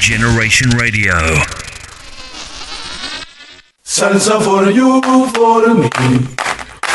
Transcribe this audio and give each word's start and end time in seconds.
Generation 0.00 0.70
Radio. 0.70 1.12
Salsa 3.84 4.40
for 4.42 4.70
you, 4.70 5.02
for 5.34 5.74
me, 5.74 5.90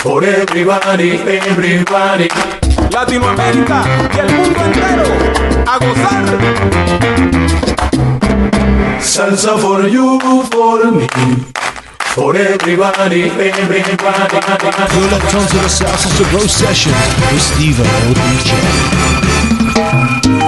for 0.02 0.24
everybody, 0.24 1.12
everybody. 1.12 2.28
Latinoamérica 2.89 3.86
y 4.12 4.20
el 4.20 4.33
mundo 4.33 4.65
entero 4.65 5.04
a 5.68 5.78
gozar. 5.78 6.26
Salsa 8.99 9.56
for 9.60 9.87
you, 9.87 10.19
for 10.49 10.92
me. 10.92 11.08
For 12.15 12.35
everybody, 12.35 13.29
everybody. 13.29 14.40
You're 14.96 15.12
locked 15.12 15.35
onto 15.35 15.58
the 15.60 15.69
Salsa 15.69 16.09
Sabro 16.09 16.49
session 16.49 16.94
with 17.31 17.41
Steve 17.41 17.80
O. 17.80 17.84
DJ. 20.34 20.45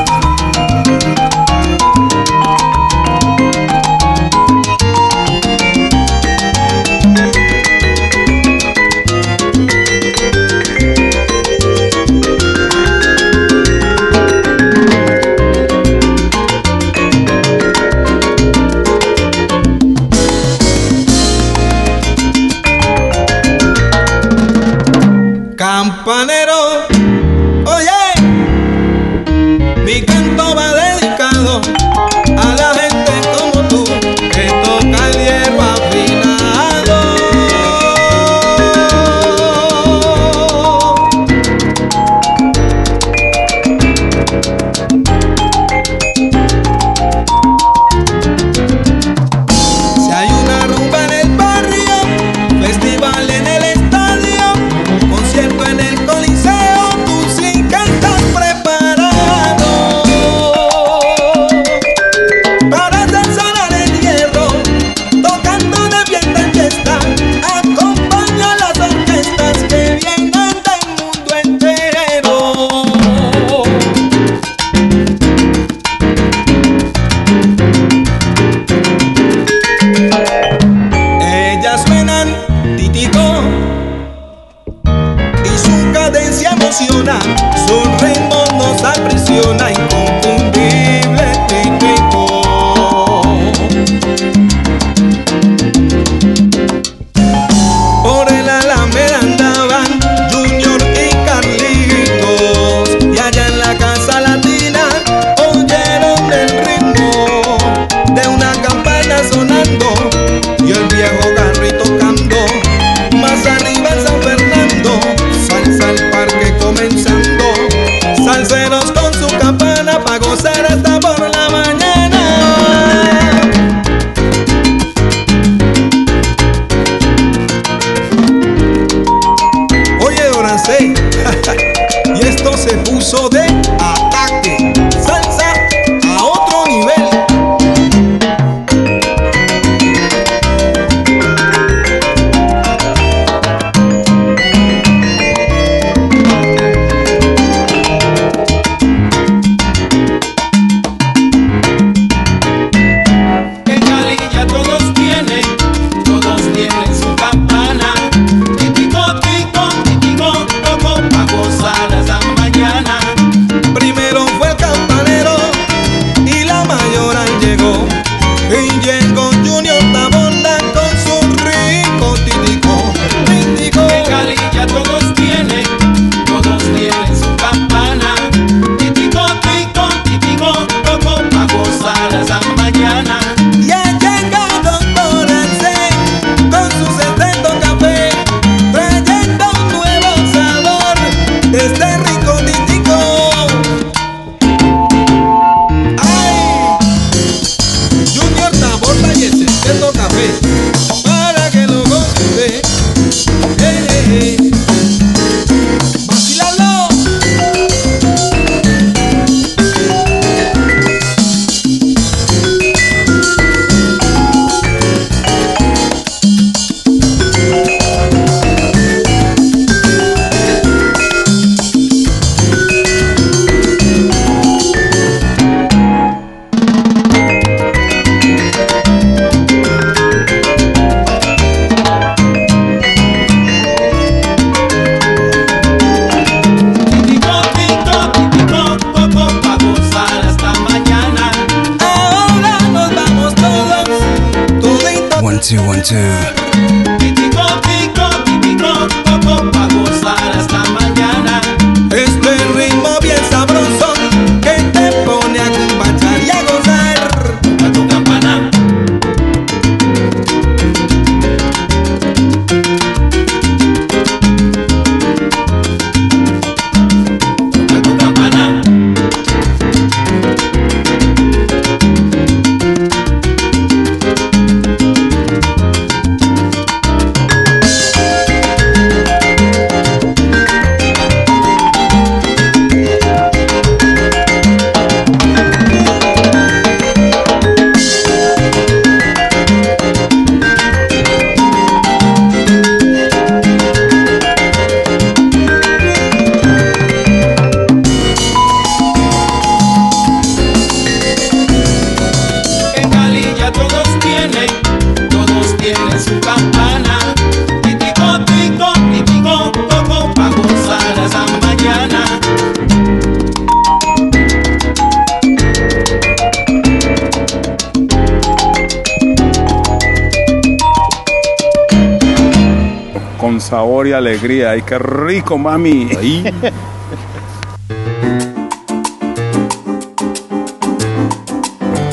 qué 324.68 324.78
rico, 324.78 325.38
mami. 325.38 325.90
Ahí. 325.98 326.24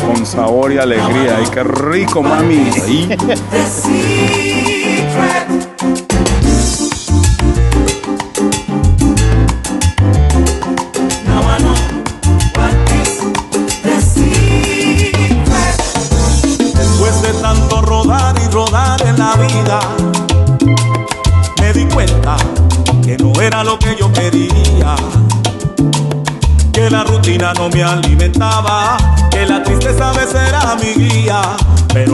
Con 0.04 0.26
sabor 0.26 0.72
y 0.72 0.78
alegría. 0.78 1.36
Ay, 1.38 1.46
qué 1.52 1.62
rico, 1.62 2.22
mami. 2.22 2.70
Ahí. 2.84 3.16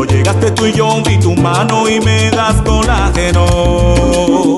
Cuando 0.01 0.17
llegaste 0.17 0.51
tú 0.53 0.65
y 0.65 0.73
yo 0.73 1.03
vi 1.03 1.19
tu 1.19 1.35
mano 1.35 1.87
y 1.87 2.01
me 2.01 2.31
das 2.31 2.63
colágeno. 2.63 4.57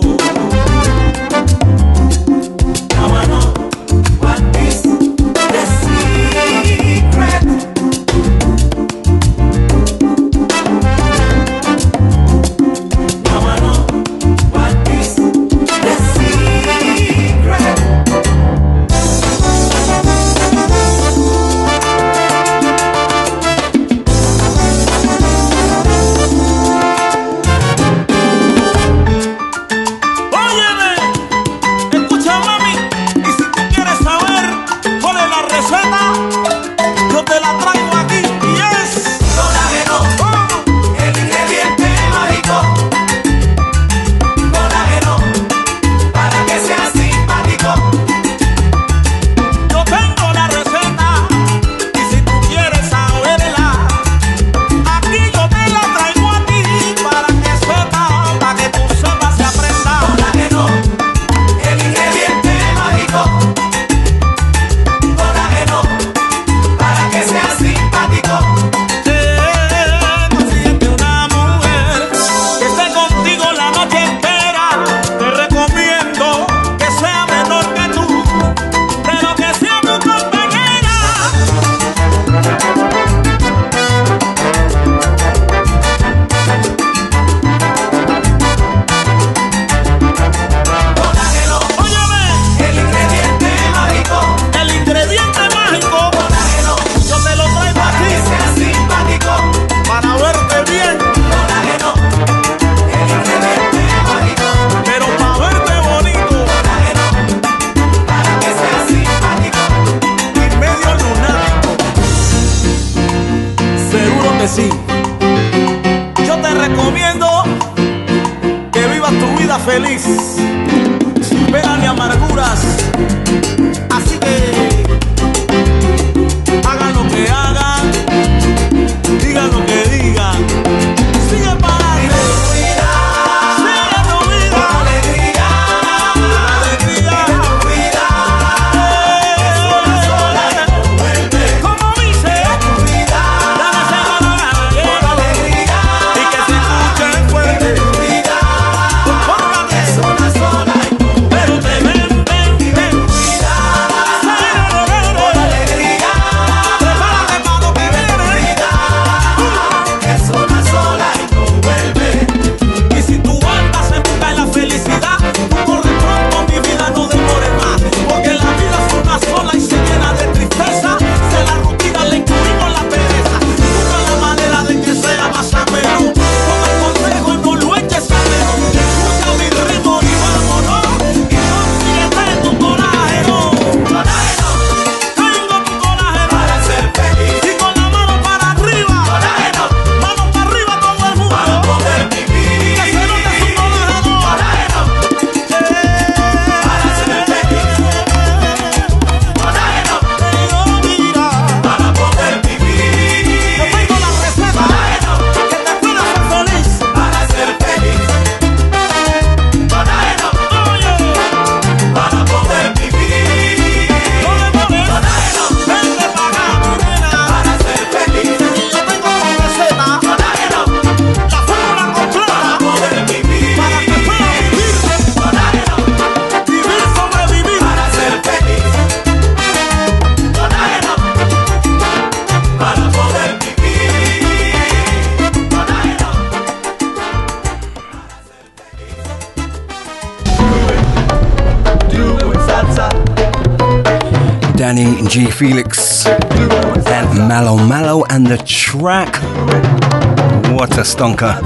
Stonker. 250.94 251.41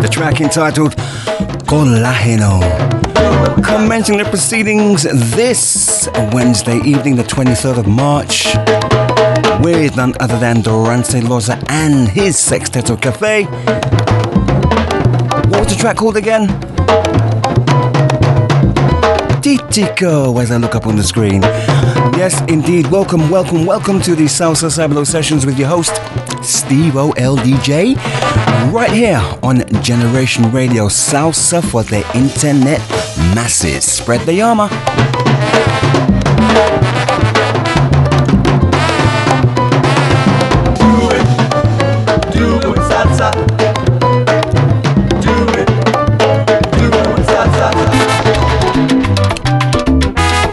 The 0.00 0.08
track 0.08 0.40
entitled 0.40 0.92
Colágeno. 1.66 2.60
Commencing 3.64 4.18
the 4.18 4.24
proceedings 4.24 5.02
this 5.36 6.08
Wednesday 6.32 6.78
evening, 6.84 7.16
the 7.16 7.24
23rd 7.24 7.78
of 7.78 7.86
March, 7.88 8.54
with 9.64 9.96
none 9.96 10.14
other 10.20 10.38
than 10.38 10.60
Durante 10.60 11.20
Loza 11.20 11.60
and 11.68 12.08
his 12.08 12.36
Sexteto 12.36 13.00
Cafe. 13.00 13.44
What 15.50 15.64
was 15.64 15.74
the 15.74 15.78
track 15.80 15.96
called 15.96 16.16
again? 16.16 16.46
Titico, 19.42 20.40
as 20.40 20.52
I 20.52 20.58
look 20.58 20.76
up 20.76 20.86
on 20.86 20.94
the 20.94 21.02
screen. 21.02 21.42
Yes, 22.16 22.40
indeed. 22.42 22.86
Welcome, 22.86 23.28
welcome, 23.30 23.66
welcome 23.66 24.00
to 24.02 24.14
the 24.14 24.24
Salsa 24.26 24.70
Sabro 24.70 25.04
sessions 25.04 25.44
with 25.44 25.58
your 25.58 25.66
host, 25.66 26.00
Steve 26.44 26.92
OLDJ, 26.92 27.96
right 28.72 28.90
here 28.90 29.20
on 29.42 29.62
Generation 29.82 30.50
Radio 30.50 30.86
Salsa 30.88 31.62
for 31.62 31.82
the 31.82 32.00
internet 32.16 32.80
masses. 33.34 33.84
Spread 33.84 34.20
the 34.26 34.40
armor. 34.40 34.68
Do 42.32 42.58
it 42.70 42.78
salsa. 42.90 43.30
Do 45.20 45.34
it. 45.60 45.68
Do 46.76 46.88
it 47.12 47.26
salsa. 47.26 47.68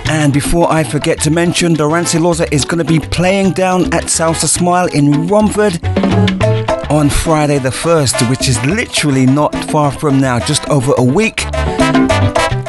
And 0.09 0.33
before 0.33 0.71
I 0.71 0.83
forget 0.83 1.19
to 1.21 1.31
mention, 1.31 1.73
Durante 1.73 2.17
Loza 2.17 2.51
is 2.51 2.65
going 2.65 2.79
to 2.79 2.83
be 2.83 2.99
playing 2.99 3.53
down 3.53 3.85
at 3.93 4.05
Salsa 4.05 4.47
Smile 4.47 4.87
in 4.87 5.27
Romford 5.27 5.79
on 6.89 7.09
Friday 7.09 7.59
the 7.59 7.69
1st, 7.69 8.29
which 8.29 8.47
is 8.49 8.63
literally 8.65 9.25
not 9.25 9.53
far 9.71 9.91
from 9.91 10.19
now, 10.19 10.39
just 10.39 10.67
over 10.69 10.93
a 10.97 11.03
week. 11.03 11.45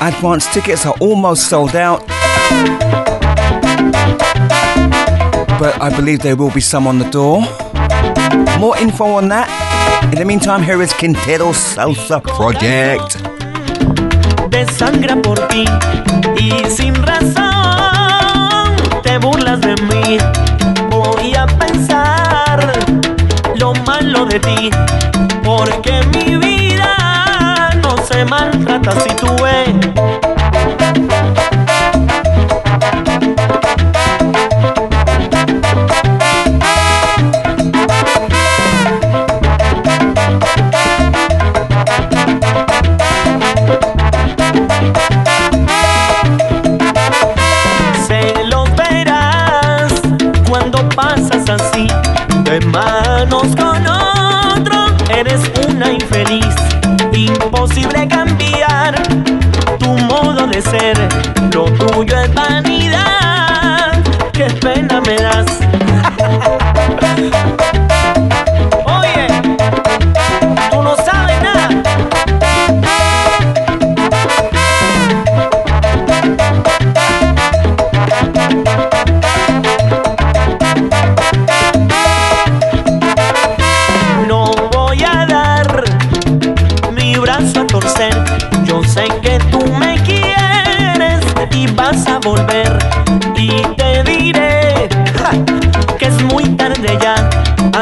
Advance 0.01 0.47
tickets 0.53 0.85
are 0.87 0.95
almost 1.01 1.49
sold 1.49 1.75
out. 1.75 2.07
But 5.59 5.81
I 5.81 5.93
believe 5.95 6.21
there 6.21 6.37
will 6.37 6.51
be 6.51 6.61
some 6.61 6.87
on 6.87 6.99
the 6.99 7.09
door. 7.11 7.41
More 8.59 8.77
info 8.79 9.05
on 9.07 9.29
that. 9.29 9.49
In 10.13 10.19
the 10.19 10.25
meantime, 10.25 10.63
here 10.63 10.83
is 10.83 10.93
Quintero 10.93 11.53
Salsa 11.53 12.23
Project. 12.23 13.17
por 15.23 15.39
ti 15.49 15.65
y 16.37 16.53
sin 16.71 16.95
razón 16.95 18.77
te 19.03 19.19
burlas 19.19 19.61
de 19.61 19.75
mí. 19.77 20.19
Voy 20.91 21.35
a 21.35 21.47
pensar 21.47 22.90
malo 24.39 25.10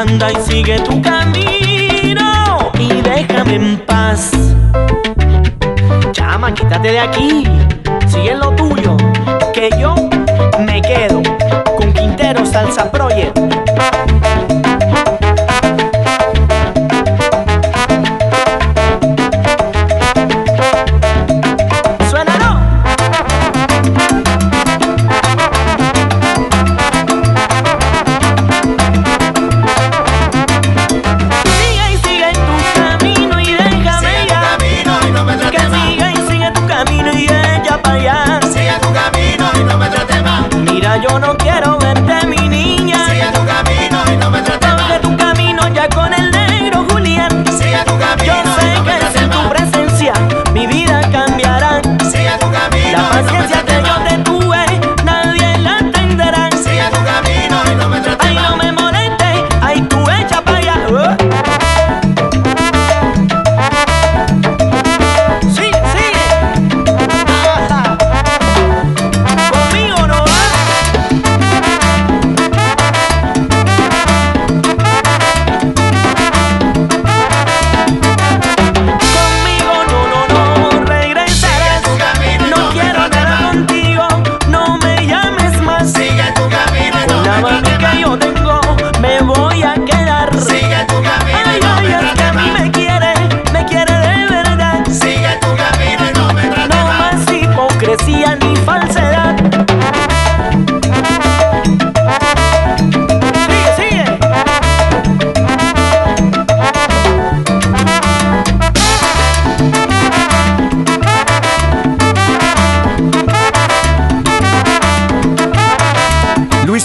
Anda 0.09 0.31
y 0.31 0.35
sigue 0.41 0.79
tu 0.79 0.99
camino 1.03 2.71
y 2.79 3.01
déjame 3.01 3.55
en 3.55 3.77
paz. 3.85 4.31
Chama, 6.13 6.51
quítate 6.51 6.91
de 6.93 6.99
aquí. 6.99 7.48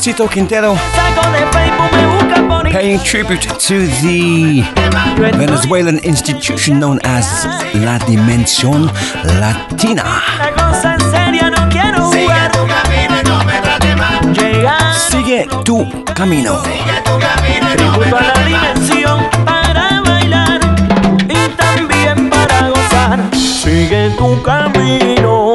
Tito 0.05 0.29
Quintero 0.29 0.75
paying 2.71 2.99
tribute 2.99 3.41
to 3.59 3.87
the 4.03 4.61
Venezuelan 5.17 5.99
institution 6.01 6.79
known 6.79 6.99
as 7.05 7.47
La 7.77 7.97
Dimensión 8.01 8.93
Latina. 9.41 10.05
Sigue 15.09 15.49
tu 15.65 15.87
camino. 16.15 16.61
Sigue 23.63 24.11
tu 24.15 24.43
camino. 24.45 25.54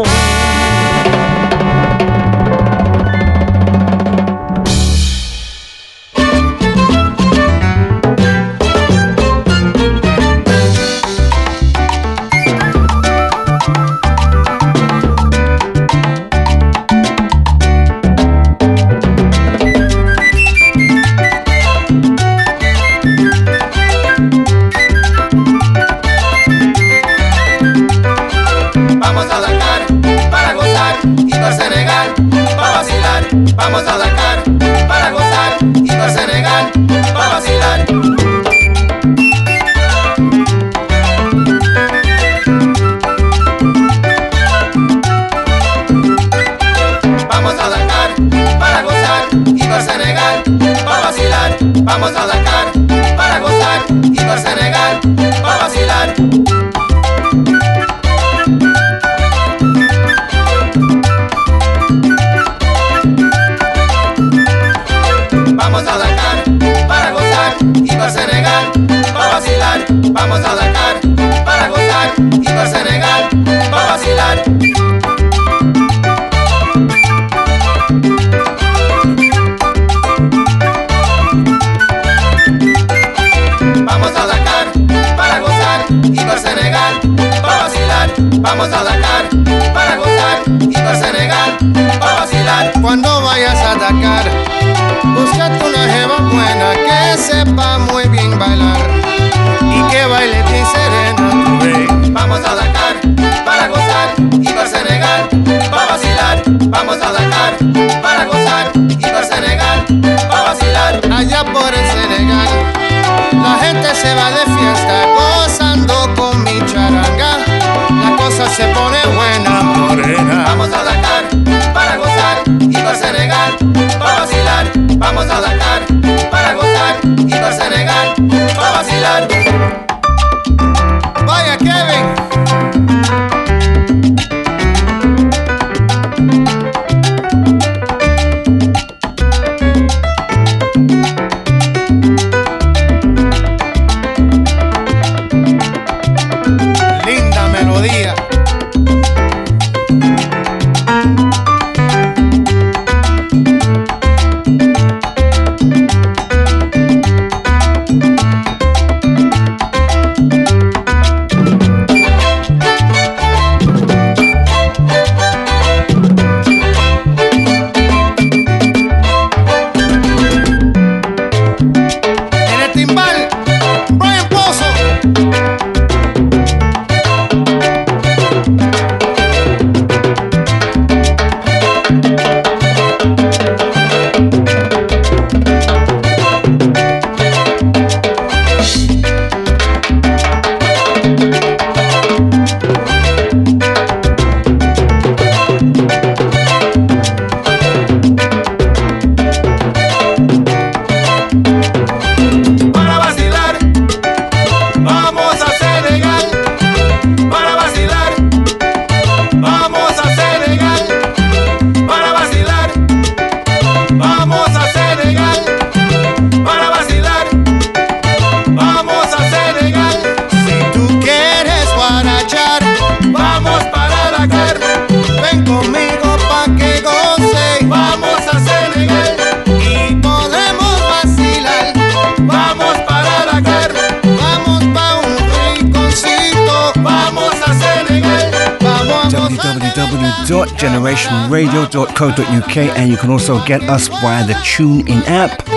nextgenerationradio.co.uk, 240.60 242.58
and 242.58 242.92
you 242.92 242.98
can 242.98 243.10
also 243.10 243.44
get 243.46 243.62
us 243.64 243.88
via 243.88 244.26
the 244.28 244.34
TuneIn 244.34 245.04
app. 245.08 245.48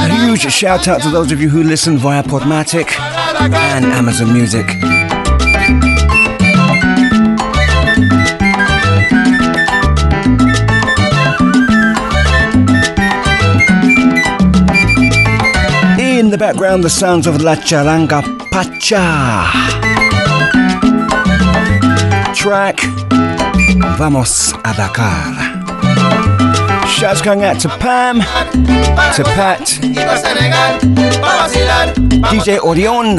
A 0.00 0.26
huge 0.26 0.52
shout 0.52 0.86
out 0.88 1.02
to 1.02 1.10
those 1.10 1.32
of 1.32 1.40
you 1.40 1.48
who 1.48 1.64
listen 1.64 1.98
via 1.98 2.22
Podomatic 2.22 2.96
and 3.40 3.84
Amazon 3.86 4.32
Music. 4.32 4.66
In 15.98 16.30
the 16.30 16.38
background, 16.38 16.84
the 16.84 16.90
sounds 16.90 17.26
of 17.26 17.42
La 17.42 17.56
Charanga 17.56 18.22
Pacha 18.50 19.77
track. 22.38 22.78
Vamos 23.98 24.52
a 24.64 24.72
Dakar. 24.76 25.34
Shouts 26.86 27.20
going 27.20 27.42
out 27.42 27.58
to 27.58 27.68
Pam, 27.68 28.20
to 28.20 29.24
Pat, 29.24 29.62
DJ 32.30 32.58
Orion. 32.60 33.16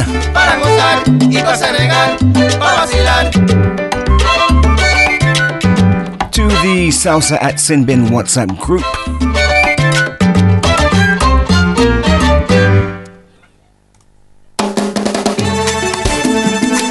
To 6.32 6.48
the 6.64 6.88
Salsa 6.90 7.38
at 7.42 7.56
Sinbin 7.56 8.08
WhatsApp 8.08 8.58
group. 8.58 8.86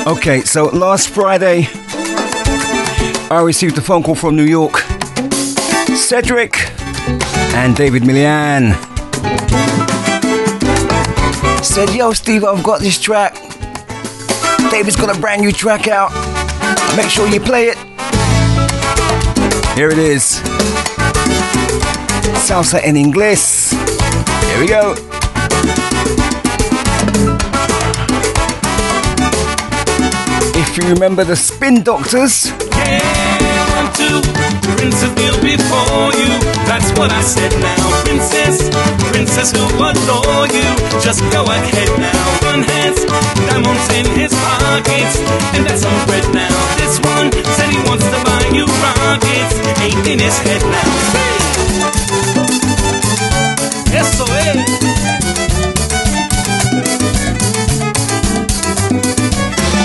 Okay, 0.07 0.43
so 0.43 0.67
last 0.67 1.09
Friday, 1.09 1.69
I 3.31 3.43
received 3.43 3.77
a 3.77 3.83
phone 3.83 4.03
call 4.03 4.14
from 4.14 4.37
New 4.37 4.45
York. 4.45 4.79
Cedric 5.95 6.71
and 7.55 7.77
David 7.77 8.03
Millán 8.03 8.73
said, 11.62 11.95
Yo, 11.95 12.14
Steve, 12.14 12.45
I've 12.45 12.62
got 12.62 12.81
this 12.81 12.99
track. 12.99 13.35
David's 14.71 14.97
got 14.97 15.14
a 15.14 15.21
brand 15.21 15.43
new 15.43 15.53
track 15.53 15.88
out. 15.88 16.11
Make 16.97 17.11
sure 17.11 17.29
you 17.29 17.38
play 17.38 17.67
it. 17.67 17.77
Here 19.77 19.91
it 19.91 19.99
is 19.99 20.41
Salsa 22.49 22.81
en 22.83 22.95
Inglés. 22.95 23.75
Here 24.49 24.59
we 24.59 24.69
go. 24.69 24.95
If 30.59 30.79
you 30.79 30.88
remember 30.95 31.25
the 31.25 31.37
Spin 31.37 31.83
Doctors, 31.83 32.51
Yeah, 32.88 33.77
one, 33.77 33.88
two, 33.92 34.18
princess 34.81 35.12
kneel 35.16 35.37
before 35.44 36.11
you. 36.16 36.33
That's 36.64 36.90
what 36.98 37.11
I 37.12 37.20
said 37.20 37.53
now. 37.61 37.85
Princess, 38.05 38.68
princess 39.12 39.53
who 39.53 39.64
adore 39.77 40.48
you. 40.48 40.68
Just 41.05 41.20
go 41.33 41.44
ahead 41.44 41.90
now. 42.01 42.24
One 42.48 42.62
has 42.64 43.05
diamonds 43.48 43.87
in 43.92 44.07
his 44.16 44.33
pockets, 44.33 45.20
and 45.55 45.66
that's 45.66 45.83
some 45.83 45.98
bread 46.07 46.24
now. 46.33 46.53
This 46.81 46.96
one 47.01 47.29
said 47.57 47.68
he 47.70 47.81
wants 47.88 48.05
to 48.09 48.18
buy 48.24 48.42
you 48.57 48.64
rockets. 48.64 49.55
Ain't 49.85 50.07
in 50.07 50.18
his 50.18 50.38
head 50.38 50.62
now. 50.64 50.90
Eso 54.01 54.24
es. 54.24 54.57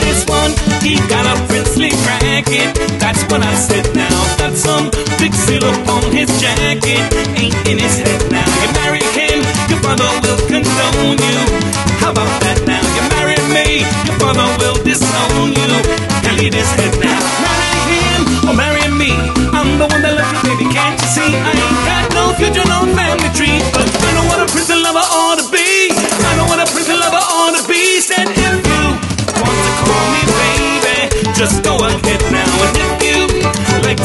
This 0.04 0.26
one, 0.28 0.52
he 0.82 0.96
got 1.08 1.26
a 1.26 1.53
princely 1.74 1.98
racket. 2.06 2.76
That's 3.00 3.24
what 3.32 3.42
I 3.42 3.54
said 3.56 3.96
now. 3.96 4.38
Got 4.38 4.56
some 4.56 4.90
big 5.18 5.34
seal 5.34 5.64
on 5.66 6.04
his 6.12 6.30
jacket. 6.40 7.02
Ain't 7.38 7.56
in 7.68 7.78
his 7.80 7.98
head 7.98 8.32
now. 8.32 8.46
You 8.62 8.70
marry 8.74 9.04
him, 9.18 9.42
your 9.70 9.80
father 9.82 10.10
will 10.22 10.40
condone 10.46 11.18
you. 11.18 11.40
How 11.98 12.12
about 12.12 12.30
that 12.42 12.62
now? 12.68 12.82
You 12.96 13.04
marry 13.18 13.38
me, 13.50 13.82
your 14.06 14.18
father 14.22 14.46
will 14.60 14.78
disown 14.84 15.50
you. 15.50 15.74
Can't 16.22 16.38
leave 16.38 16.54
his 16.54 16.70
head 16.78 16.94
now. 17.02 17.20
Marry 17.42 17.82
him 17.90 18.50
or 18.50 18.56
marry 18.56 18.88
me. 18.94 19.12
I'm 19.54 19.78
the 19.78 19.88
one 19.88 20.02
that 20.02 20.14
left 20.14 20.46
you, 20.46 20.54
baby. 20.54 20.70
Can't 20.74 21.00
you 21.02 21.10
see? 21.10 21.32
I 21.34 21.52
ain't 21.54 21.82
got 21.90 22.06
no 22.14 22.24
future, 22.38 22.66
no 22.70 22.86
family 22.94 23.30
tree. 23.34 23.58
But 23.74 23.93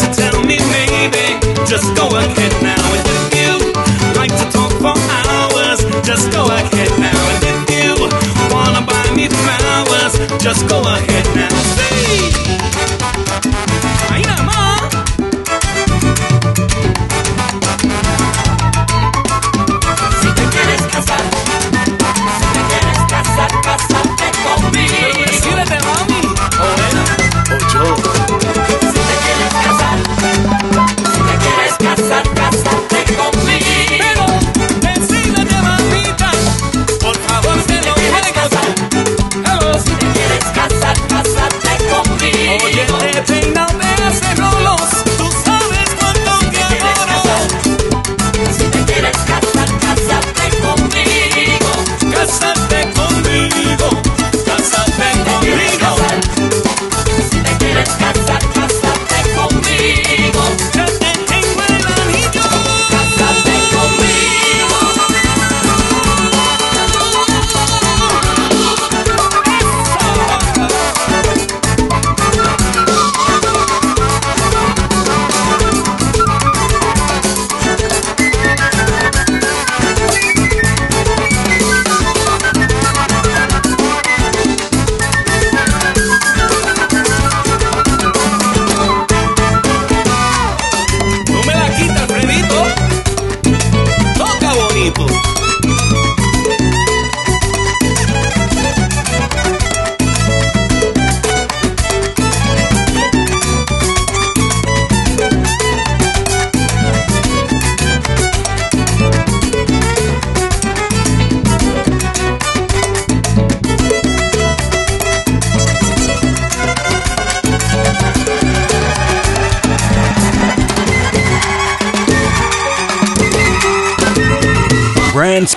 to 0.02 0.06
tell 0.14 0.38
me 0.44 0.58
maybe, 0.70 1.24
just 1.66 1.88
go 1.96 2.06
ahead 2.16 2.52
now. 2.62 2.82
And 2.96 3.06
if 3.16 3.24
you 3.38 3.52
like 4.20 4.32
to 4.40 4.46
talk 4.50 4.72
for 4.82 4.94
hours, 4.94 5.80
just 6.06 6.30
go 6.32 6.46
ahead 6.46 6.90
now. 6.98 7.20
And 7.34 7.44
if 7.52 7.60
you 7.76 7.92
wanna 8.54 8.82
buy 8.86 9.06
me 9.14 9.28
flowers, 9.28 10.14
just 10.42 10.68
go 10.68 10.80
ahead 10.82 11.17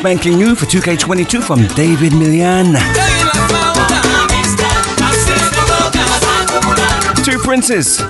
spanking 0.01 0.35
new 0.35 0.55
for 0.55 0.65
2K22 0.65 1.43
from 1.43 1.67
David 1.75 2.11
Millán. 2.13 2.73
Two 7.23 7.37
princes. 7.37 8.01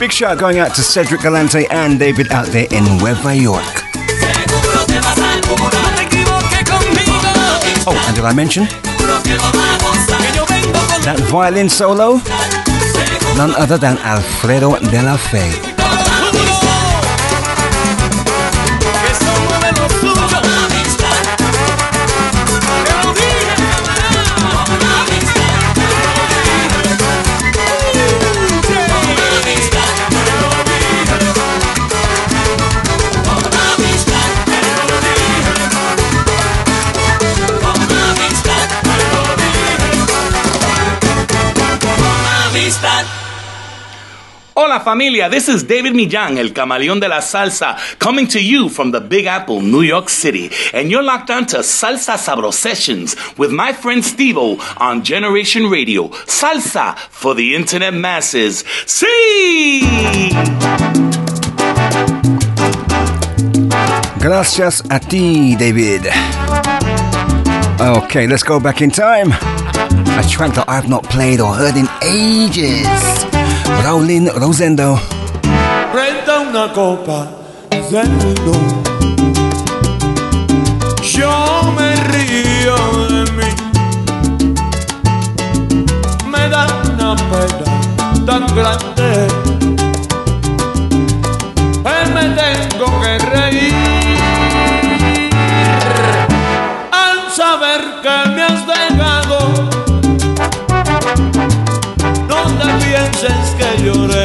Big 0.00 0.10
shout 0.10 0.38
going 0.38 0.60
out 0.60 0.74
to 0.76 0.82
Cedric 0.82 1.20
Galante 1.20 1.66
and 1.70 1.98
David 1.98 2.32
out 2.32 2.46
there 2.46 2.66
in 2.70 2.84
Nueva 2.96 3.36
York. 3.36 3.62
Oh, 7.86 8.04
and 8.06 8.16
did 8.16 8.24
I 8.24 8.32
mention 8.34 8.64
that 11.04 11.18
violin 11.30 11.68
solo? 11.68 12.14
None 13.36 13.54
other 13.56 13.76
than 13.76 13.98
Alfredo 13.98 14.78
de 14.78 15.02
la 15.02 15.18
Fe. 15.18 15.73
Familia, 44.84 45.28
this 45.30 45.48
is 45.48 45.64
David 45.64 45.94
Millán, 45.94 46.38
el 46.38 46.52
camaleón 46.52 47.00
de 47.00 47.08
la 47.08 47.20
salsa, 47.20 47.76
coming 47.98 48.28
to 48.28 48.40
you 48.40 48.68
from 48.68 48.92
the 48.92 49.00
Big 49.00 49.26
Apple, 49.26 49.62
New 49.62 49.82
York 49.82 50.08
City. 50.08 50.50
And 50.72 50.90
you're 50.90 51.02
locked 51.02 51.30
on 51.30 51.46
to 51.46 51.58
Salsa 51.58 52.16
Sabro 52.16 52.52
Sessions 52.52 53.16
with 53.38 53.50
my 53.50 53.72
friend 53.72 54.02
Stevo 54.02 54.60
on 54.80 55.02
Generation 55.02 55.70
Radio. 55.70 56.08
Salsa 56.26 56.96
for 56.96 57.34
the 57.34 57.56
internet 57.56 57.94
masses. 57.94 58.62
See! 58.86 59.80
Gracias 64.20 64.82
a 64.90 65.00
ti, 65.00 65.56
David. 65.56 66.06
Okay, 67.80 68.26
let's 68.26 68.42
go 68.42 68.60
back 68.60 68.82
in 68.82 68.90
time. 68.90 69.32
A 69.32 70.22
track 70.28 70.54
that 70.54 70.66
I've 70.68 70.88
not 70.88 71.04
played 71.04 71.40
or 71.40 71.54
heard 71.54 71.76
in 71.76 71.88
ages. 72.02 73.23
Raulin 73.82 74.30
Rosendo. 74.34 75.00
Prenda 75.92 76.40
una 76.40 76.72
copa 76.72 77.28
de 77.70 77.80
vino. 77.80 78.52
Yo 81.02 81.72
me 81.76 81.94
río 82.12 82.76
de 83.08 83.32
mí. 83.32 83.50
Me 86.26 86.48
da 86.48 86.66
una 86.92 87.16
pena 87.16 88.24
tan 88.26 88.46
grande. 88.54 89.28
Que 91.84 91.96
me 92.12 92.24
tengo 92.40 92.86
que 93.00 93.18
reír. 93.18 93.74
Al 96.90 97.30
saber 97.30 97.80
que 98.02 98.30
me 98.30 98.42
has 98.42 98.66
dejado. 98.66 99.38
No 102.28 102.42
te 102.58 102.66
pienses 102.84 103.53
lloré. 103.82 104.23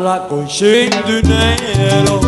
Flaco 0.00 0.42
y 0.42 0.50
sin 0.50 0.90
dinero. 1.04 2.20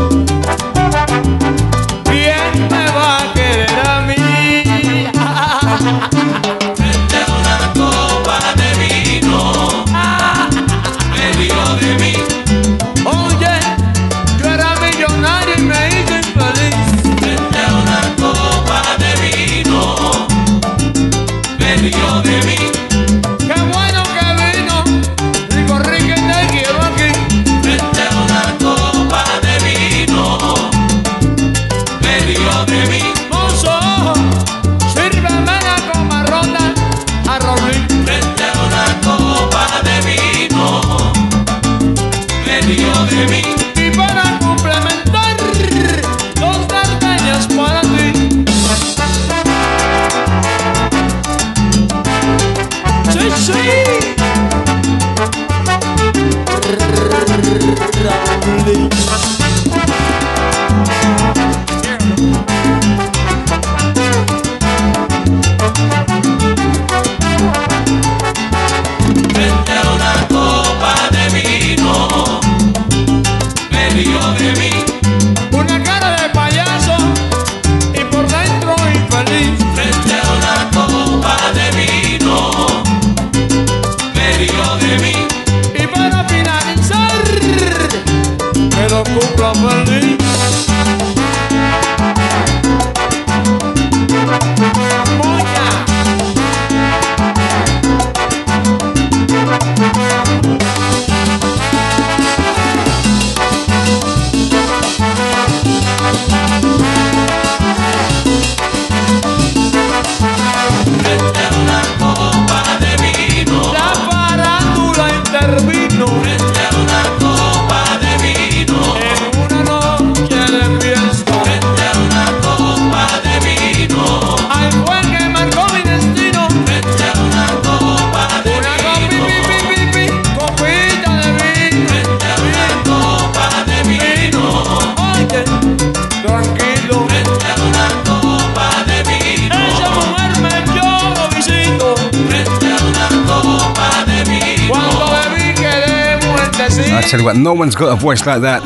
America 147.82 147.94
of 147.94 148.00
Voice 148.00 148.26
Like 148.26 148.42
That. 148.42 148.62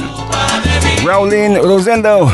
Rowling 1.05 1.57
Rosendo. 1.63 2.29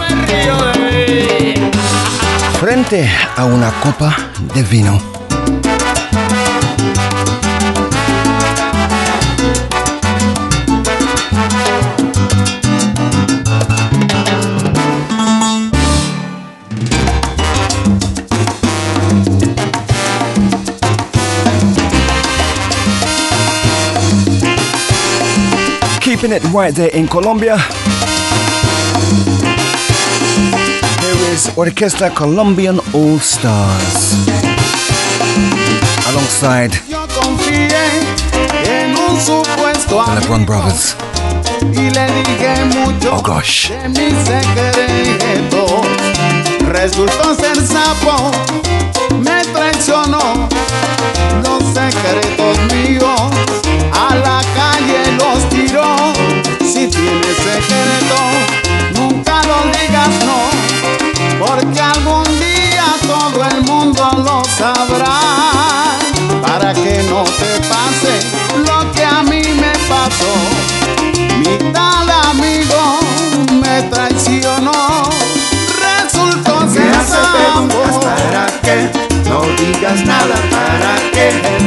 Frente 2.58 3.10
a 3.36 3.44
una 3.44 3.70
copa 3.80 4.16
de 4.54 4.62
vino. 4.62 5.21
Keeping 26.22 26.36
it 26.36 26.44
right 26.54 26.72
there 26.72 26.90
in 26.90 27.08
Colombia. 27.08 27.56
Here 31.00 31.18
is 31.34 31.48
Orquesta 31.56 32.14
Colombian 32.14 32.78
All 32.94 33.18
Stars. 33.18 34.14
Alongside 36.06 36.70
the 36.70 37.00
Lebrón 40.14 40.46
Brothers. 40.46 40.94
Oh 43.10 43.20
gosh. 43.20 43.72
Resultó 46.68 47.34
ser 47.34 47.56
sapo, 47.66 48.30
me 49.18 49.42
traicionó 49.52 50.48
los 51.42 51.64
secretos 51.74 52.58
míos. 52.72 53.32
A 53.92 54.14
la 54.14 54.51
Si 55.72 56.86
tienes 56.86 57.36
secretos, 57.38 58.20
nunca 58.94 59.40
lo 59.44 59.72
digas 59.72 60.10
no, 60.26 61.46
porque 61.46 61.80
algún 61.80 62.24
día 62.38 62.84
todo 63.06 63.42
el 63.42 63.62
mundo 63.64 64.10
lo 64.18 64.42
sabrá. 64.44 65.96
Para 66.42 66.74
que 66.74 67.02
no 67.08 67.24
te 67.24 67.58
pase 67.70 68.20
lo 68.66 68.92
que 68.92 69.02
a 69.02 69.22
mí 69.22 69.40
me 69.40 69.72
pasó. 69.88 70.34
Mi 71.38 71.56
tal 71.72 72.10
amigo 72.10 73.00
me 73.62 73.82
traicionó. 73.84 75.08
Resultó 75.80 76.66
Que 76.66 76.80
ser 76.80 76.94
hace 76.94 77.16
preguntas 77.34 77.96
para 78.04 78.46
que 78.60 78.90
no 79.26 79.40
digas 79.56 80.04
nada 80.04 80.34
para 80.50 80.96
que 81.12 81.61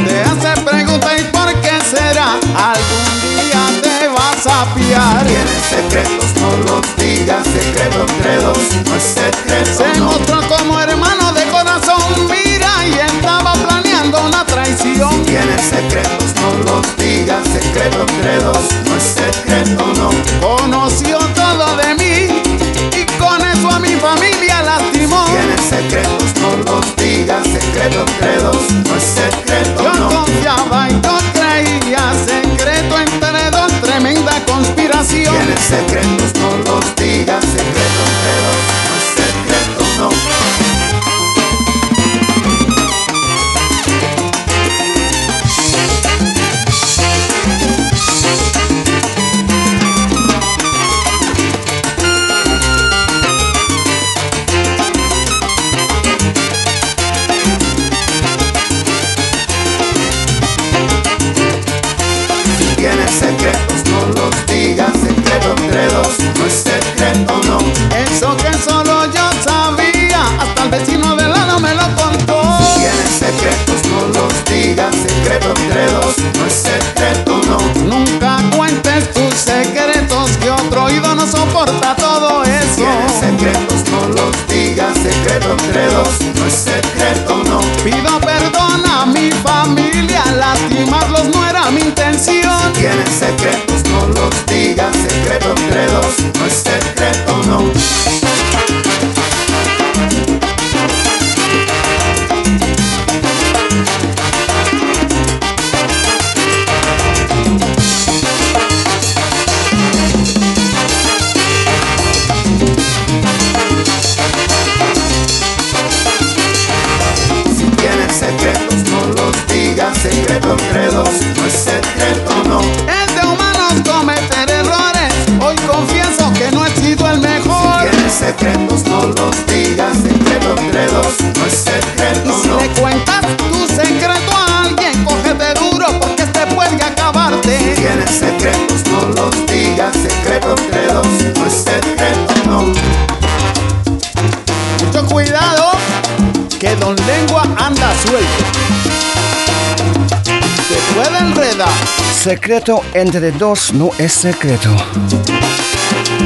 dos 153.38 153.72
no 153.72 153.90
es 153.98 154.12
secreto. 154.12 154.74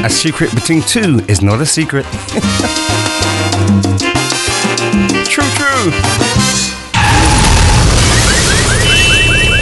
A 0.04 0.08
secret 0.08 0.54
between 0.54 0.82
two 0.82 1.20
is 1.28 1.42
not 1.42 1.60
a 1.60 1.66
secret. 1.66 2.04
true, 5.26 5.44
true. 5.56 5.92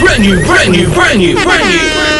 Brand 0.01 0.23
new, 0.23 0.45
brand 0.45 0.73
new, 0.73 0.89
brand 0.93 1.19
new, 1.19 1.35
brand 1.43 1.69
new. 1.69 2.18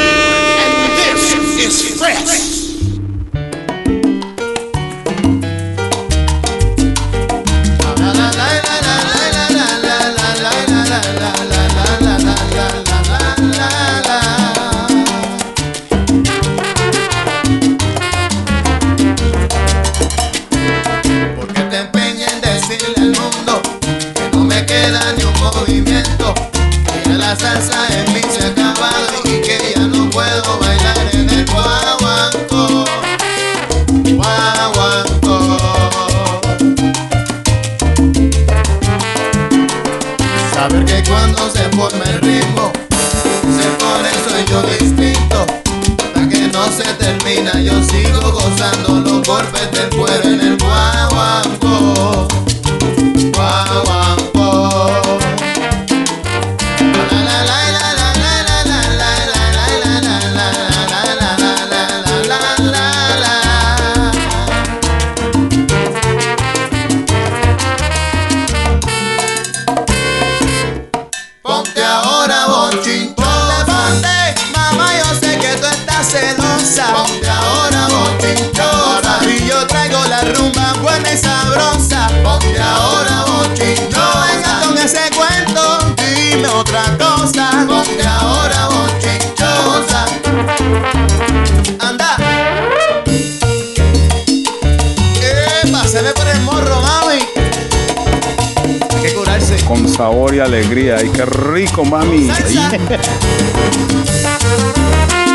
sabor 99.99 100.33
y 100.33 100.39
alegría. 100.39 100.99
¡Ay, 100.99 101.11
qué 101.13 101.27
rico, 101.27 101.85
mami! 101.85 102.31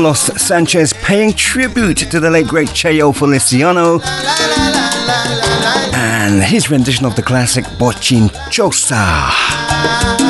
Carlos 0.00 0.42
Sanchez 0.42 0.94
paying 0.94 1.34
tribute 1.34 1.98
to 1.98 2.20
the 2.20 2.30
late 2.30 2.46
great 2.46 2.68
Cheo 2.68 3.14
Feliciano 3.14 4.00
and 5.94 6.42
his 6.42 6.70
rendition 6.70 7.04
of 7.04 7.16
the 7.16 7.22
classic 7.22 7.66
Bochinchosa. 7.76 10.29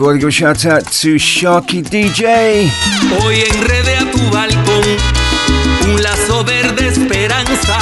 código 0.00 0.30
shout 0.30 0.64
out 0.64 0.82
to 0.84 1.18
Shocky 1.18 1.82
DJ. 1.82 2.70
Hoy 3.20 3.42
enredé 3.42 3.96
a 3.98 4.10
tu 4.10 4.18
balcón 4.30 4.96
un 5.84 6.02
lazo 6.02 6.42
verde 6.42 6.88
esperanza. 6.88 7.78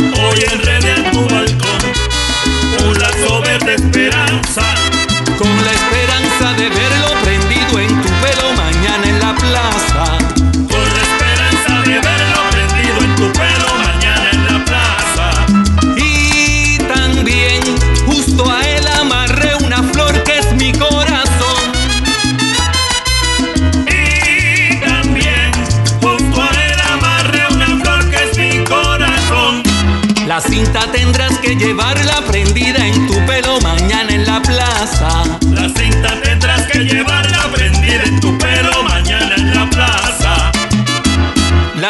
Hoy 0.00 0.44
enredé 0.52 0.79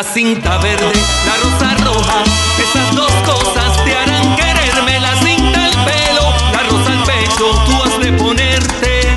la 0.01 0.15
cinta 0.15 0.57
verde, 0.57 0.93
la 1.27 1.37
rosa 1.37 1.75
roja, 1.85 2.25
esas 2.59 2.97
dos 2.97 3.13
cosas 3.27 3.85
te 3.85 3.95
harán 3.95 4.35
quererme, 4.35 4.99
la 4.99 5.15
cinta 5.17 5.67
al 5.67 5.73
pelo, 5.85 6.33
la 6.55 6.63
rosa 6.71 6.93
al 6.93 7.03
pecho, 7.03 7.51
tú 7.67 7.83
has 7.83 8.01
de 8.01 8.11
ponerte. 8.13 9.15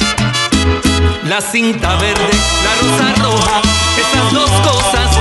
La 1.23 1.39
cinta 1.39 1.95
verde, 1.95 2.34
la 2.65 2.73
rosa 2.81 3.23
roja, 3.23 3.61
esas 3.97 4.34
dos 4.34 4.49
cosas 4.69 5.12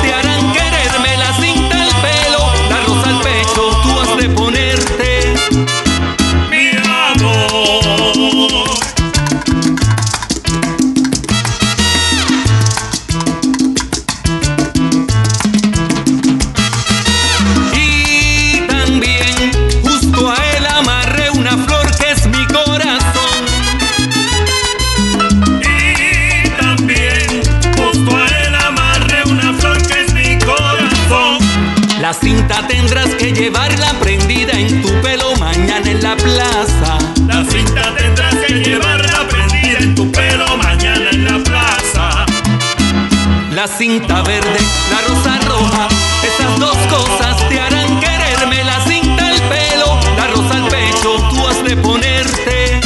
la 43.83 43.89
cinta 43.89 44.23
verde, 44.23 44.59
la 44.93 45.01
rosa 45.09 45.41
roja, 45.49 45.89
esas 46.23 46.61
dos 46.61 46.77
cosas 46.89 47.49
te 47.49 47.59
harán 47.59 47.99
quererme, 47.99 48.63
la 48.63 48.81
cinta 48.87 49.27
al 49.27 49.43
pelo, 49.49 49.99
la 50.17 50.29
rosa 50.29 50.55
al 50.55 50.69
pecho, 50.69 51.17
tú 51.31 51.49
has 51.49 51.65
de 51.65 51.77
ponerte. 51.79 52.81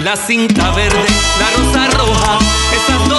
La 0.00 0.16
cinta 0.16 0.70
verde, 0.70 1.06
la 1.38 1.50
rosa 1.58 1.90
roja, 1.98 2.38
esas 2.72 3.08
dos 3.10 3.15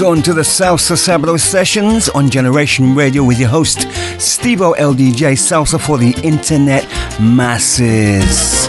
On 0.00 0.22
to 0.22 0.32
the 0.32 0.42
Salsa 0.42 0.96
Sabro 0.96 1.38
sessions 1.38 2.08
on 2.08 2.28
Generation 2.28 2.94
Radio 2.94 3.22
with 3.22 3.38
your 3.38 3.50
host, 3.50 3.80
Stevo 4.18 4.74
LDJ 4.74 5.36
Salsa 5.36 5.78
for 5.80 5.98
the 5.98 6.12
Internet 6.22 6.88
Masses. 7.20 8.66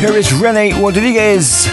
Here 0.00 0.16
is 0.16 0.32
Rene 0.32 0.80
Rodriguez. 0.80 1.66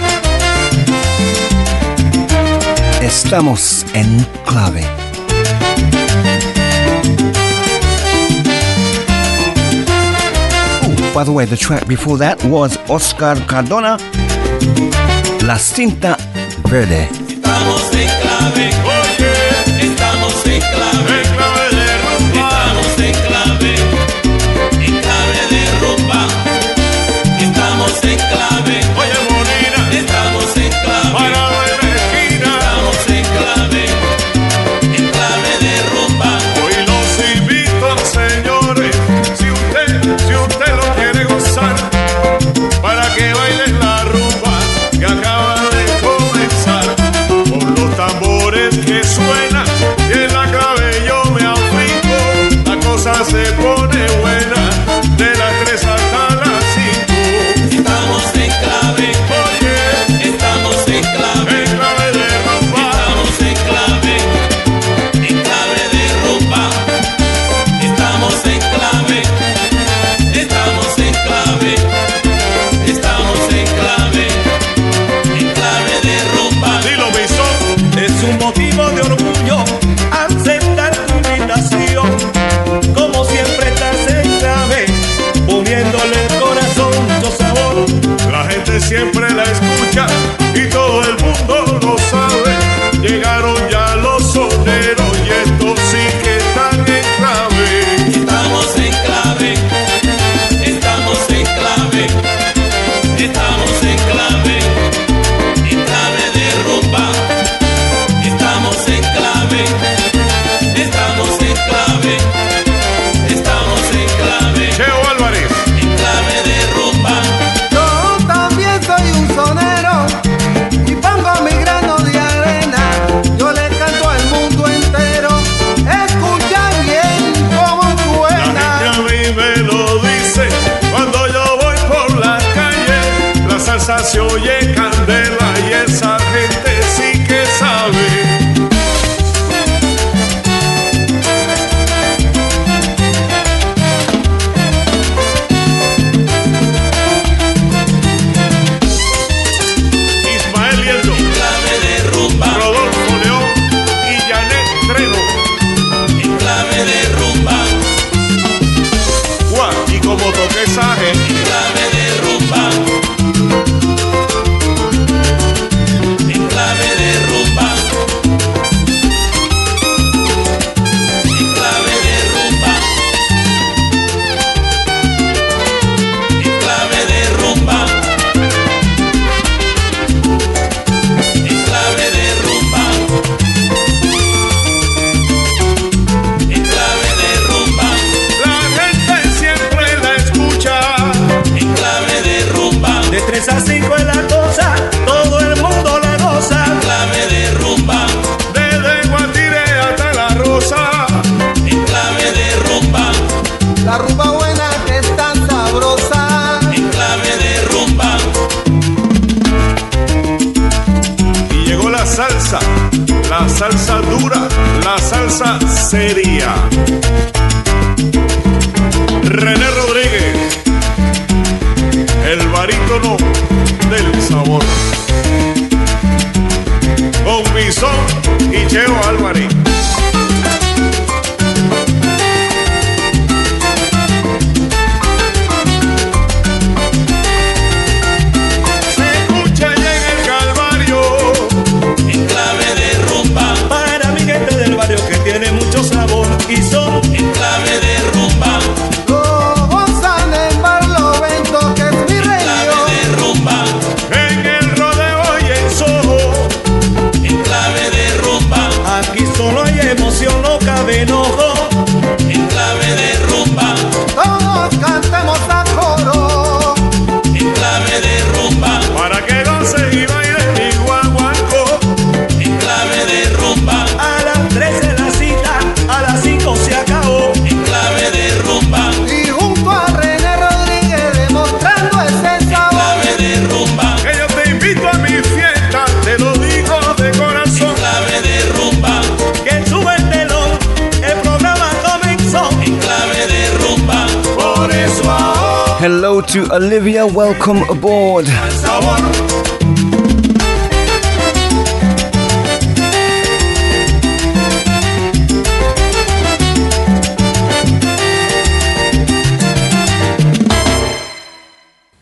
Estamos 3.02 3.84
en 3.96 4.24
clave. 4.46 4.84
by 11.14 11.24
the 11.24 11.32
way, 11.32 11.46
the 11.46 11.56
track 11.58 11.88
before 11.88 12.18
that 12.18 12.44
was 12.44 12.76
Oscar 12.90 13.36
Cardona. 13.48 13.98
la 15.46 15.60
cinta 15.60 16.18
verde. 16.70 17.10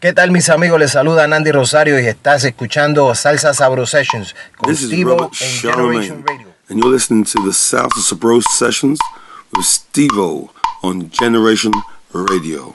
¿Qué 0.01 0.13
tal 0.13 0.31
mis 0.31 0.49
amigos? 0.49 0.79
Les 0.79 0.93
saluda 0.93 1.25
Andy 1.25 1.51
Rosario 1.51 1.99
y 1.99 2.07
estás 2.07 2.43
escuchando 2.43 3.13
Salsa 3.13 3.53
Sabro 3.53 3.85
Sessions 3.85 4.35
con 4.57 4.71
This 4.71 4.87
Steve 4.87 5.11
en 5.11 5.29
Generation 5.61 6.25
Radio. 6.25 6.47
And 6.69 6.79
you're 6.79 6.91
listening 6.91 7.23
to 7.23 7.43
the 7.43 7.51
Salsa 7.51 8.01
Sabro 8.01 8.41
Sessions 8.41 8.97
with 9.55 9.63
Steve 9.63 10.49
on 10.81 11.11
Generation 11.11 11.71
Radio. 12.11 12.73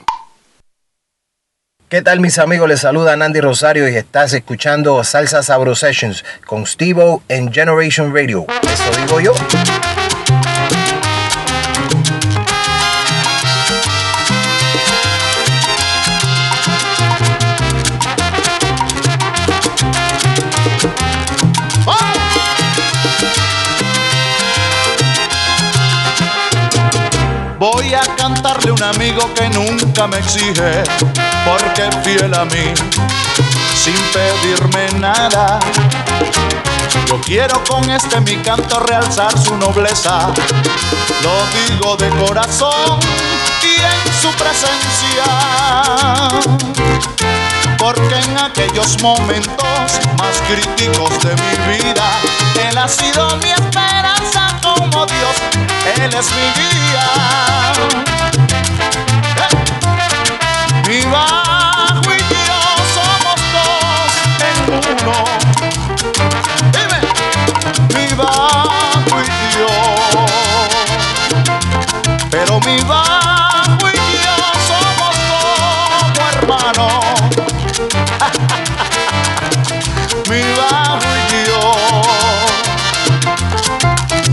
¿Qué 1.89 2.01
tal 2.01 2.21
mis 2.21 2.39
amigos? 2.39 2.69
Les 2.69 2.79
saluda 2.79 3.11
Andy 3.11 3.41
Rosario 3.41 3.89
y 3.89 3.97
estás 3.97 4.31
escuchando 4.31 5.03
Salsa 5.03 5.43
Sabro 5.43 5.75
Sessions 5.75 6.23
con 6.45 6.65
Steve 6.65 7.19
en 7.27 7.51
Generation 7.51 8.15
Radio. 8.15 8.45
Eso 8.63 9.01
digo 9.01 9.19
yo. 9.19 9.33
Voy 27.59 27.93
a 27.95 28.01
cantarle 28.15 28.71
un 28.71 28.83
amigo 28.83 29.33
que 29.33 29.49
nunca 29.49 30.05
me 30.05 30.19
exige, 30.19 30.83
porque 31.43 31.89
fiel 32.03 32.33
a 32.35 32.45
mí, 32.45 32.73
sin 33.75 33.95
pedirme 34.13 34.87
nada. 34.99 35.59
Yo 37.07 37.19
quiero 37.21 37.63
con 37.63 37.89
este 37.89 38.21
mi 38.21 38.35
canto 38.37 38.79
realzar 38.81 39.35
su 39.39 39.57
nobleza, 39.57 40.31
lo 41.23 41.33
digo 41.73 41.95
de 41.97 42.09
corazón 42.25 42.99
y 43.63 43.81
en 43.81 44.13
su 44.21 44.29
presencia 44.37 45.23
porque 47.77 48.15
en 48.15 48.37
aquellos 48.37 49.01
momentos 49.01 49.99
más 50.17 50.41
críticos 50.47 51.11
de 51.23 51.35
mi 51.35 51.77
vida, 51.77 52.03
Él 52.69 52.77
ha 52.77 52.87
sido 52.87 53.35
mi 53.37 53.51
esperanza 53.51 54.57
como 54.61 55.05
Dios, 55.05 55.35
Él 55.97 56.13
es 56.13 56.31
mi 56.31 56.47
guía. 56.57 57.07
Mi 60.87 61.01
bajo 61.11 62.01
y 62.13 62.19
yo 62.47 62.61
somos 62.95 63.39
dos 63.55 64.11
en 64.47 64.57
uno. 65.03 65.17
Dime, 66.71 66.99
mi 67.93 68.15
bajo 68.15 68.36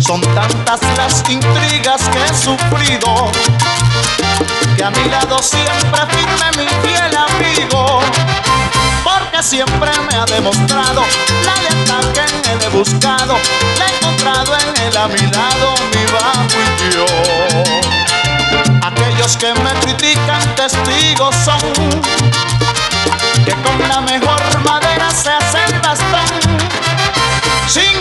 Son 0.07 0.21
tantas 0.21 0.81
las 0.99 1.25
intrigas 1.31 2.03
que 2.11 2.25
he 2.25 2.35
sufrido, 2.35 3.33
que 4.77 4.85
a 4.85 4.91
mi 4.91 5.09
lado 5.09 5.39
siempre 5.43 6.01
firme 6.11 6.51
mi 6.59 6.69
fiel 6.87 7.17
amigo, 7.17 8.01
porque 9.03 9.43
siempre 9.43 9.91
me 10.11 10.19
ha 10.19 10.27
demostrado 10.27 11.05
la 11.47 11.55
lealtad 11.63 12.13
que 12.13 12.21
él 12.53 12.59
he 12.61 12.69
buscado, 12.69 13.39
la 13.79 13.87
he 13.87 13.97
encontrado 13.97 14.55
en 14.57 14.83
él 14.83 14.97
a 14.97 15.09
mi 15.09 15.21
lado, 15.21 15.75
mi 15.95 16.05
bajo 16.13 16.59
y 16.81 16.93
yo. 16.93 17.07
Aquellos 18.83 19.39
que 19.39 19.55
me 19.55 19.73
critican 19.81 20.55
testigos 20.55 21.35
son 21.37 21.61
que 23.43 23.53
con 23.53 23.89
la 23.89 24.03
mejor 24.03 24.43
madera 24.65 25.11
se 25.11 25.31
hacen 25.31 25.81
bastón. 25.83 26.94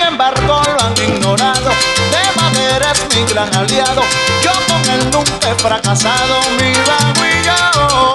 Embargo 0.07 0.61
lo 0.65 0.85
han 0.85 0.97
ignorado, 0.97 1.71
de 2.11 2.41
madera 2.41 2.91
es 2.91 3.15
mi 3.15 3.23
gran 3.25 3.53
aliado. 3.55 4.01
Yo 4.41 4.51
con 4.67 4.89
él 4.91 5.09
nunca 5.11 5.49
he 5.49 5.55
fracasado, 5.55 6.35
mi 6.59 6.73
bajo 6.85 8.13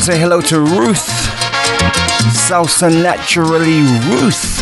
Gotta 0.00 0.12
say 0.12 0.18
hello 0.18 0.40
to 0.40 0.60
Ruth. 0.60 1.06
Salsa 2.32 2.90
Naturally 2.90 3.82
Ruth. 4.08 4.58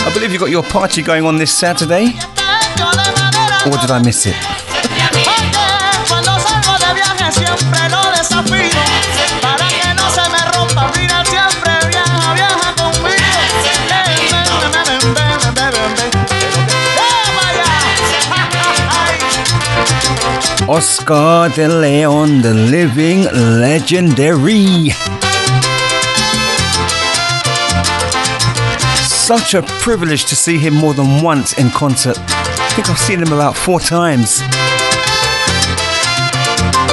I 0.00 0.10
believe 0.12 0.32
you've 0.32 0.40
got 0.40 0.50
your 0.50 0.64
party 0.64 1.00
going 1.00 1.24
on 1.24 1.36
this 1.36 1.52
Saturday. 1.52 2.06
Or 2.06 3.78
did 3.78 3.92
I 3.92 4.02
miss 4.04 4.26
it? 4.26 4.34
Siempre 7.34 7.78
desafío 8.16 8.80
Para 9.40 9.66
que 9.68 9.94
no 9.94 10.10
se 10.10 10.28
me 10.30 10.38
rompa, 10.52 10.90
mira 10.96 11.24
siempre 11.24 11.72
viaja, 11.88 12.34
viaja 12.34 12.63
Oscar 20.68 21.50
D'León, 21.54 22.40
the 22.42 22.54
living 22.54 23.24
legendary. 23.60 24.90
Such 28.96 29.52
a 29.52 29.62
privilege 29.80 30.24
to 30.24 30.34
see 30.34 30.56
him 30.56 30.72
more 30.74 30.94
than 30.94 31.22
once 31.22 31.58
in 31.58 31.68
concert. 31.70 32.16
I 32.18 32.72
think 32.74 32.88
I've 32.88 32.98
seen 32.98 33.20
him 33.20 33.32
about 33.32 33.54
four 33.54 33.78
times. 33.78 34.40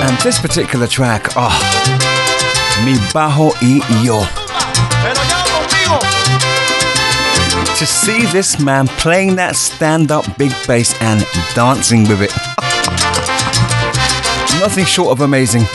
And 0.02 0.18
this 0.20 0.38
particular 0.38 0.88
track, 0.88 1.30
oh, 1.38 1.56
Mi 2.84 2.96
Bajo 3.14 3.54
y 3.62 3.80
Yo. 4.04 4.20
To 7.78 7.86
see 7.86 8.26
this 8.34 8.60
man 8.60 8.88
playing 8.88 9.38
that 9.38 9.56
stand 9.56 10.12
up 10.12 10.26
big 10.38 10.52
bass 10.68 10.94
and 11.02 11.26
dancing 11.56 12.02
with 12.10 12.22
it. 12.22 12.51
Nothing 14.62 14.86
short 14.86 15.10
of 15.10 15.22
amazing. 15.22 15.66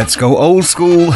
Let's 0.00 0.16
go 0.16 0.38
old 0.38 0.64
school. 0.64 1.12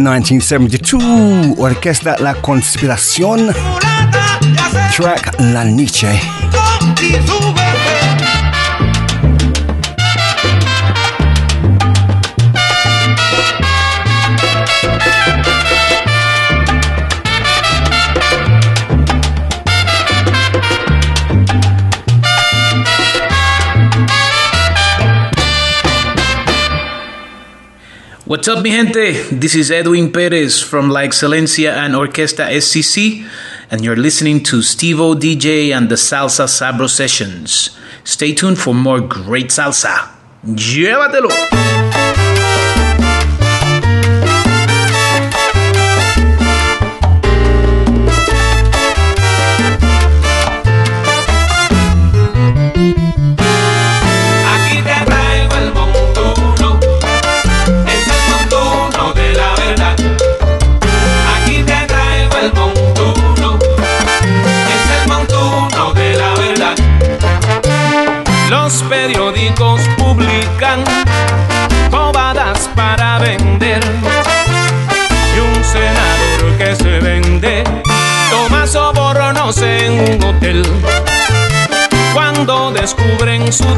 1972, 0.00 1.54
orquesta 1.56 2.16
La 2.18 2.34
Conspiración, 2.34 3.50
track 4.94 5.40
La 5.40 5.64
Nietzsche. 5.64 6.20
What's 28.46 28.58
up, 28.58 28.62
mi 28.62 28.70
gente? 28.70 29.12
This 29.32 29.56
is 29.56 29.72
Edwin 29.72 30.12
Perez 30.12 30.62
from 30.62 30.88
La 30.88 31.00
Excelencia 31.00 31.78
and 31.78 31.96
Orquesta 31.96 32.48
SCC, 32.48 33.26
and 33.72 33.84
you're 33.84 33.96
listening 33.96 34.40
to 34.44 34.62
Steve 34.62 35.00
O 35.00 35.16
DJ 35.16 35.76
and 35.76 35.88
the 35.88 35.96
Salsa 35.96 36.46
Sabro 36.46 36.88
Sessions. 36.88 37.76
Stay 38.04 38.34
tuned 38.34 38.56
for 38.56 38.72
more 38.72 39.00
great 39.00 39.48
salsa. 39.48 40.10
Llévatelo! 40.44 41.65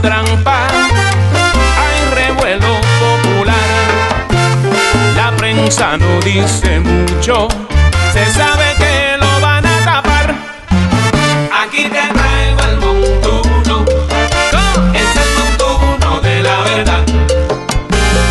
trampa, 0.08 0.66
hay 1.80 1.98
revuelo 2.14 2.80
popular. 3.02 3.68
La 5.14 5.36
prensa 5.36 5.98
no 5.98 6.18
dice 6.20 6.80
mucho, 6.80 7.46
se 8.14 8.24
sabe 8.32 8.74
que 8.78 9.18
lo 9.18 9.40
van 9.42 9.66
a 9.66 9.78
tapar. 9.84 10.34
Aquí 11.62 11.82
te 11.94 12.04
traigo 12.16 12.60
el 12.70 12.76
montuno, 12.84 13.84
es 14.94 15.10
el 15.24 15.30
montuno 15.38 16.20
de 16.22 16.42
la 16.42 16.58
verdad. 16.70 17.02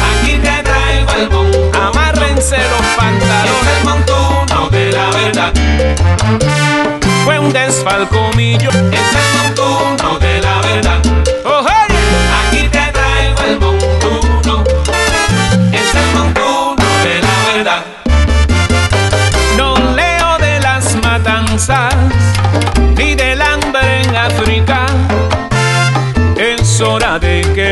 Aquí 0.10 0.34
te 0.46 0.64
traigo 0.64 1.12
el 1.20 1.30
montuno, 1.30 1.90
amárrense 1.90 2.58
los 2.58 2.86
pantalones, 2.98 3.68
es 3.68 3.78
el 3.78 3.84
montuno 3.90 4.70
de 4.72 4.92
la 4.94 5.08
verdad. 5.12 5.54
Fue 7.24 7.38
un 7.38 7.54
desfalco 7.54 8.32
millo, 8.36 8.72
es 8.72 9.10
el 9.22 9.28
montuno 9.38 10.17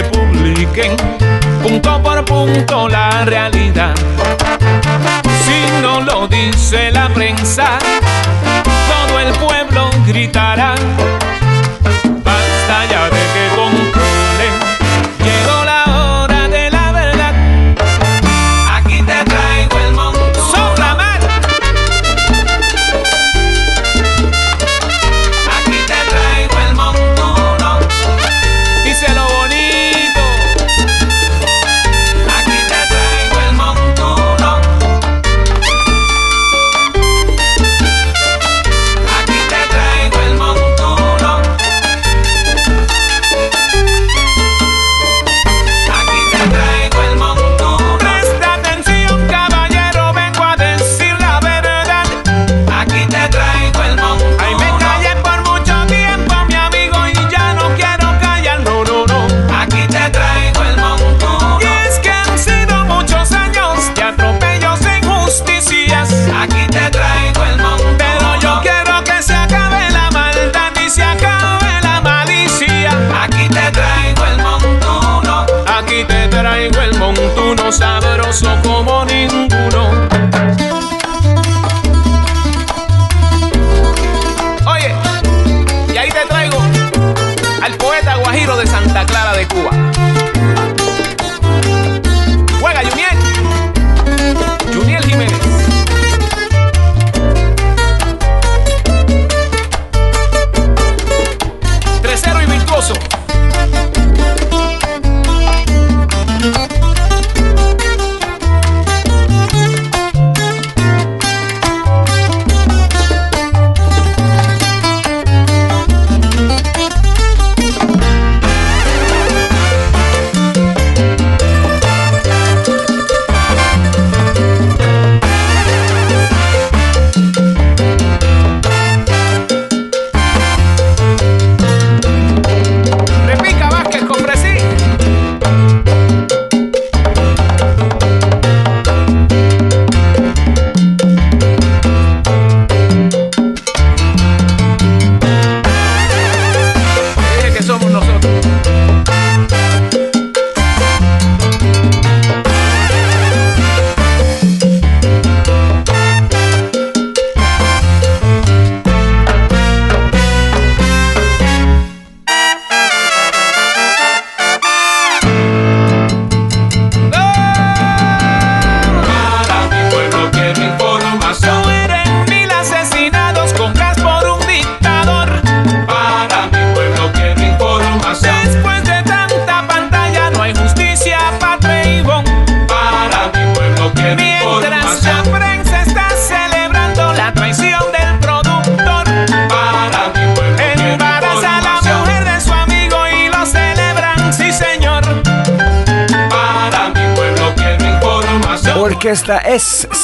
publiquen 0.03 0.95
punto 1.63 2.01
por 2.01 2.25
punto 2.25 2.87
la 2.89 3.25
realidad. 3.25 3.95
Si 5.45 5.81
no 5.81 6.01
lo 6.01 6.27
dice 6.27 6.91
la 6.91 7.09
prensa, 7.09 7.77
todo 8.63 9.19
el 9.19 9.33
pueblo 9.35 9.89
gritará. 10.05 10.75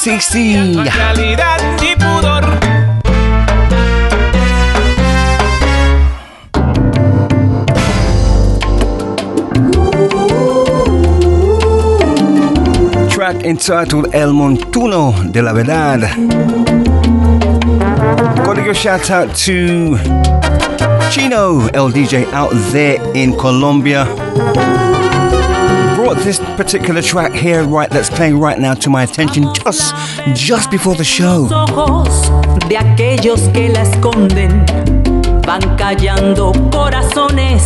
Sí, 0.04 0.20
sí. 0.20 0.56
Y 0.56 1.96
pudor. 1.96 2.44
Track 13.10 13.46
entitled 13.46 14.10
El 14.16 14.34
Montuno 14.34 15.14
de 15.26 15.44
la 15.44 15.54
Verdad. 15.54 16.00
Gotta 18.44 18.62
give 18.64 18.72
a 18.72 18.74
shout 18.74 19.12
out 19.12 19.36
to 19.46 20.00
Chino, 21.12 21.70
LDJ 21.76 22.26
out 22.34 22.50
there 22.72 23.00
in 23.14 23.38
Colombia. 23.38 24.08
brought 26.02 26.18
this 26.24 26.40
particular 26.58 27.00
track 27.00 27.32
here, 27.32 27.64
right, 27.64 27.88
that's 27.92 28.10
playing 28.10 28.40
right 28.40 28.58
now 28.58 28.74
to 28.74 28.90
my 28.90 29.04
attention 29.04 29.44
just, 29.64 29.94
just 30.34 30.72
before 30.72 30.96
the 30.96 31.04
show. 31.04 31.48
De 32.68 32.76
aquellos 32.76 33.42
que 33.54 33.70
la 33.70 33.84
esconden, 33.84 34.66
van 35.46 35.62
callando 35.78 36.54
corazones, 36.72 37.62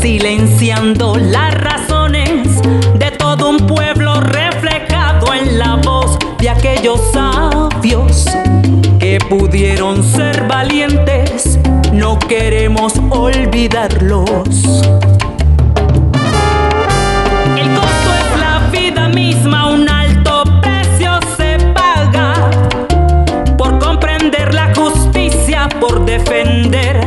silenciando 0.00 1.16
las 1.16 1.52
razones 1.52 2.62
de 2.98 3.10
todo 3.18 3.50
un 3.50 3.58
pueblo 3.66 4.22
reflejado 4.22 5.34
en 5.34 5.58
la 5.58 5.76
voz 5.76 6.18
de 6.38 6.48
aquellos 6.48 7.12
sabios 7.12 8.24
que 8.98 9.18
pudieron 9.28 10.02
ser 10.02 10.48
valientes. 10.48 11.58
No 11.92 12.18
queremos 12.18 12.94
olvidarlos. 13.10 14.80
por 25.80 26.04
defender. 26.04 26.99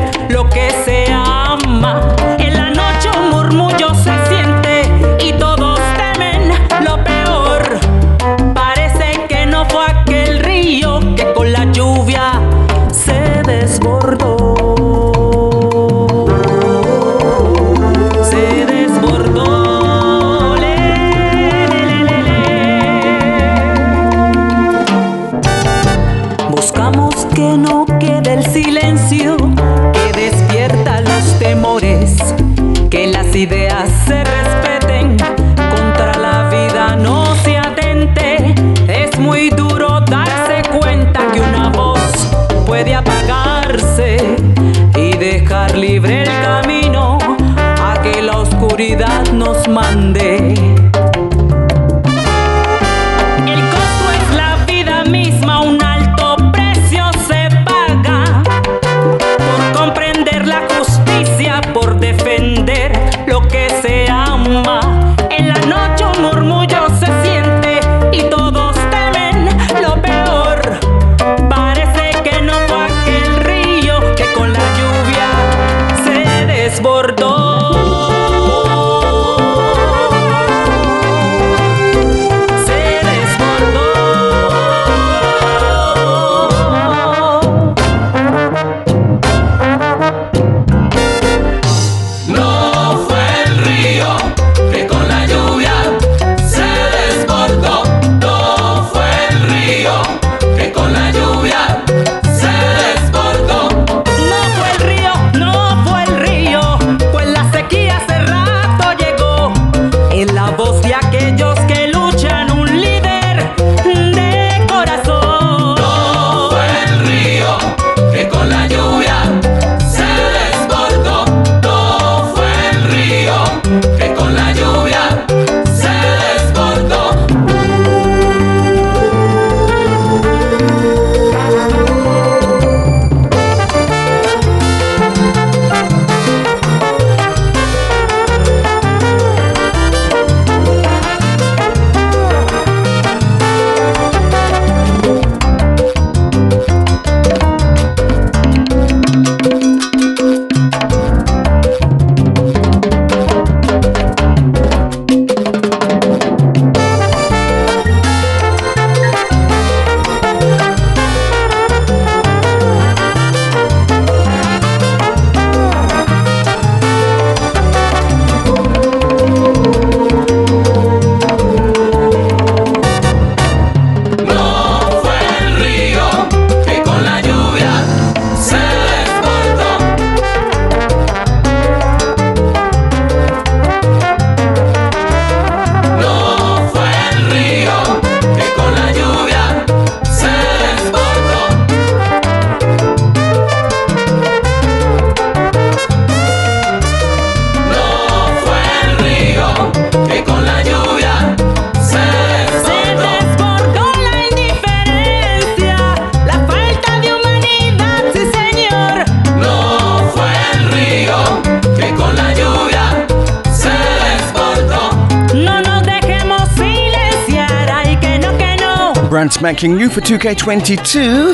new 219.72 219.90
for 219.90 220.02
2K22. 220.02 221.34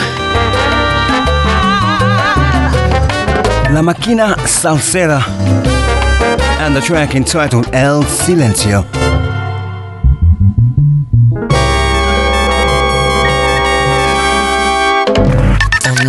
La 3.73 3.82
Máquina 3.82 4.36
Salsera. 4.45 5.21
And 6.59 6.75
the 6.75 6.82
track 6.82 7.15
entitled 7.15 7.73
El 7.73 8.03
Silencio. 8.03 8.86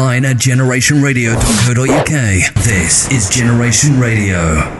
online 0.00 0.24
at 0.24 0.36
generationradio.co.uk. 0.36 2.54
This 2.64 3.10
is 3.10 3.28
Generation 3.28 4.00
Radio. 4.00 4.79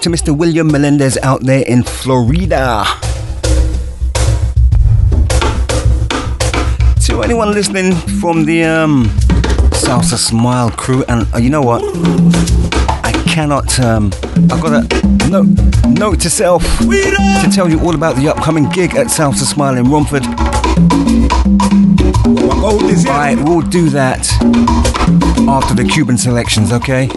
to 0.00 0.08
Mr. 0.08 0.34
William 0.34 0.66
Melendez 0.68 1.18
out 1.22 1.42
there 1.42 1.62
in 1.66 1.82
Florida. 1.82 2.84
To 7.06 7.22
anyone 7.22 7.52
listening 7.52 7.94
from 8.20 8.46
the 8.46 8.64
um, 8.64 9.04
Salsa 9.72 10.16
Smile 10.16 10.70
crew, 10.70 11.04
and 11.08 11.26
uh, 11.34 11.38
you 11.38 11.50
know 11.50 11.60
what? 11.60 11.82
I 13.04 13.12
cannot. 13.26 13.78
Um, 13.78 14.10
I've 14.50 14.62
got 14.62 14.72
a 14.72 15.28
note, 15.28 15.48
note 15.86 16.20
to 16.20 16.30
self 16.30 16.62
to 16.78 17.50
tell 17.52 17.68
you 17.68 17.78
all 17.80 17.94
about 17.94 18.16
the 18.16 18.28
upcoming 18.28 18.70
gig 18.70 18.94
at 18.96 19.08
Salsa 19.08 19.44
Smile 19.44 19.76
in 19.76 19.90
Romford. 19.90 20.22
I 23.08 23.34
will 23.44 23.60
do 23.60 23.90
that 23.90 24.26
after 25.46 25.74
the 25.74 25.84
Cuban 25.84 26.16
selections, 26.16 26.72
okay? 26.72 27.08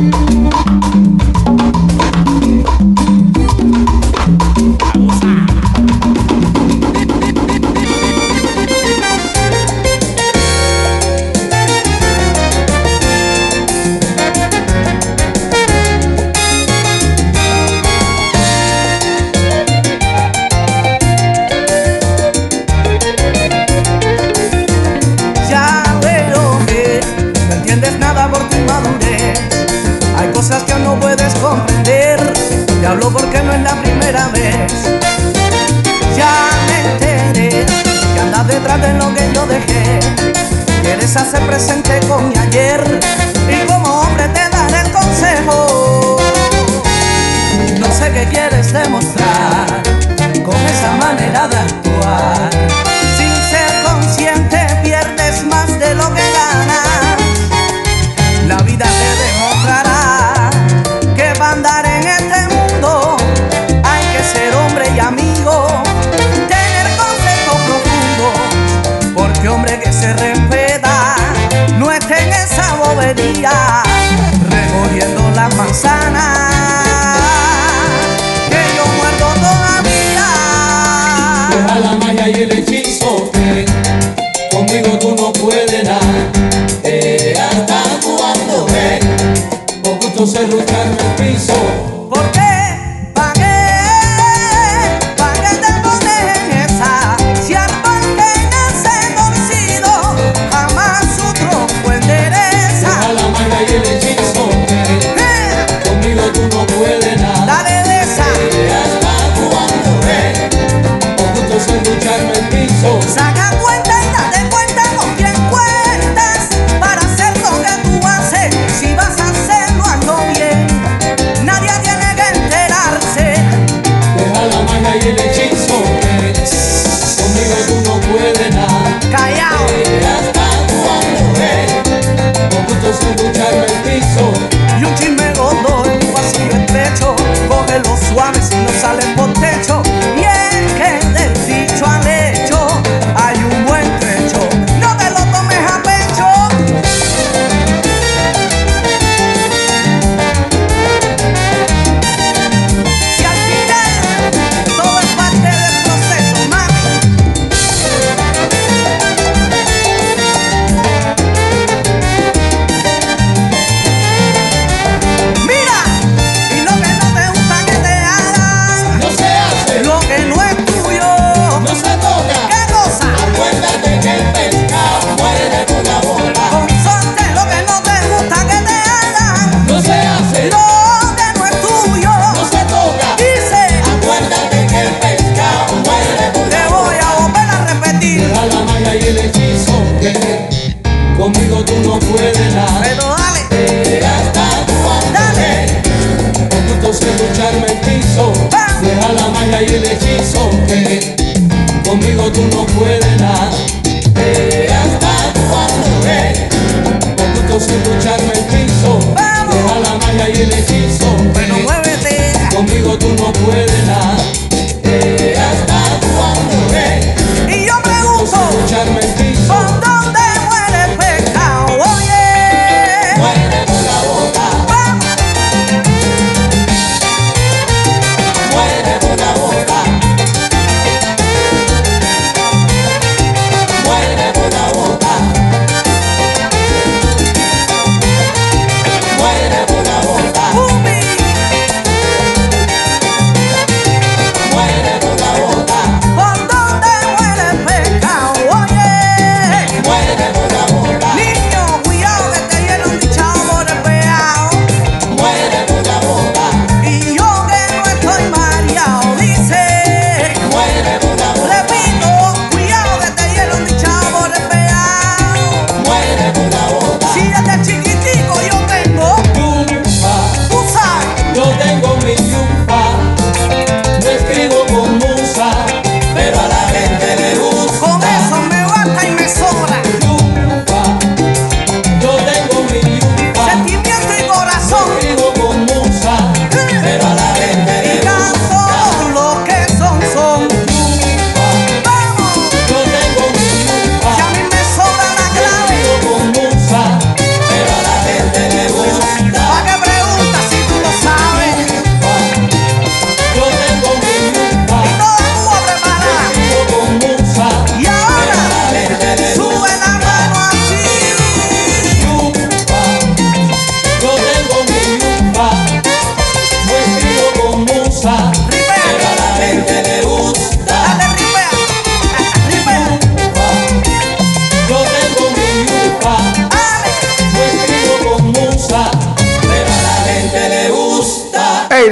thank 0.00 0.94
you 0.94 1.19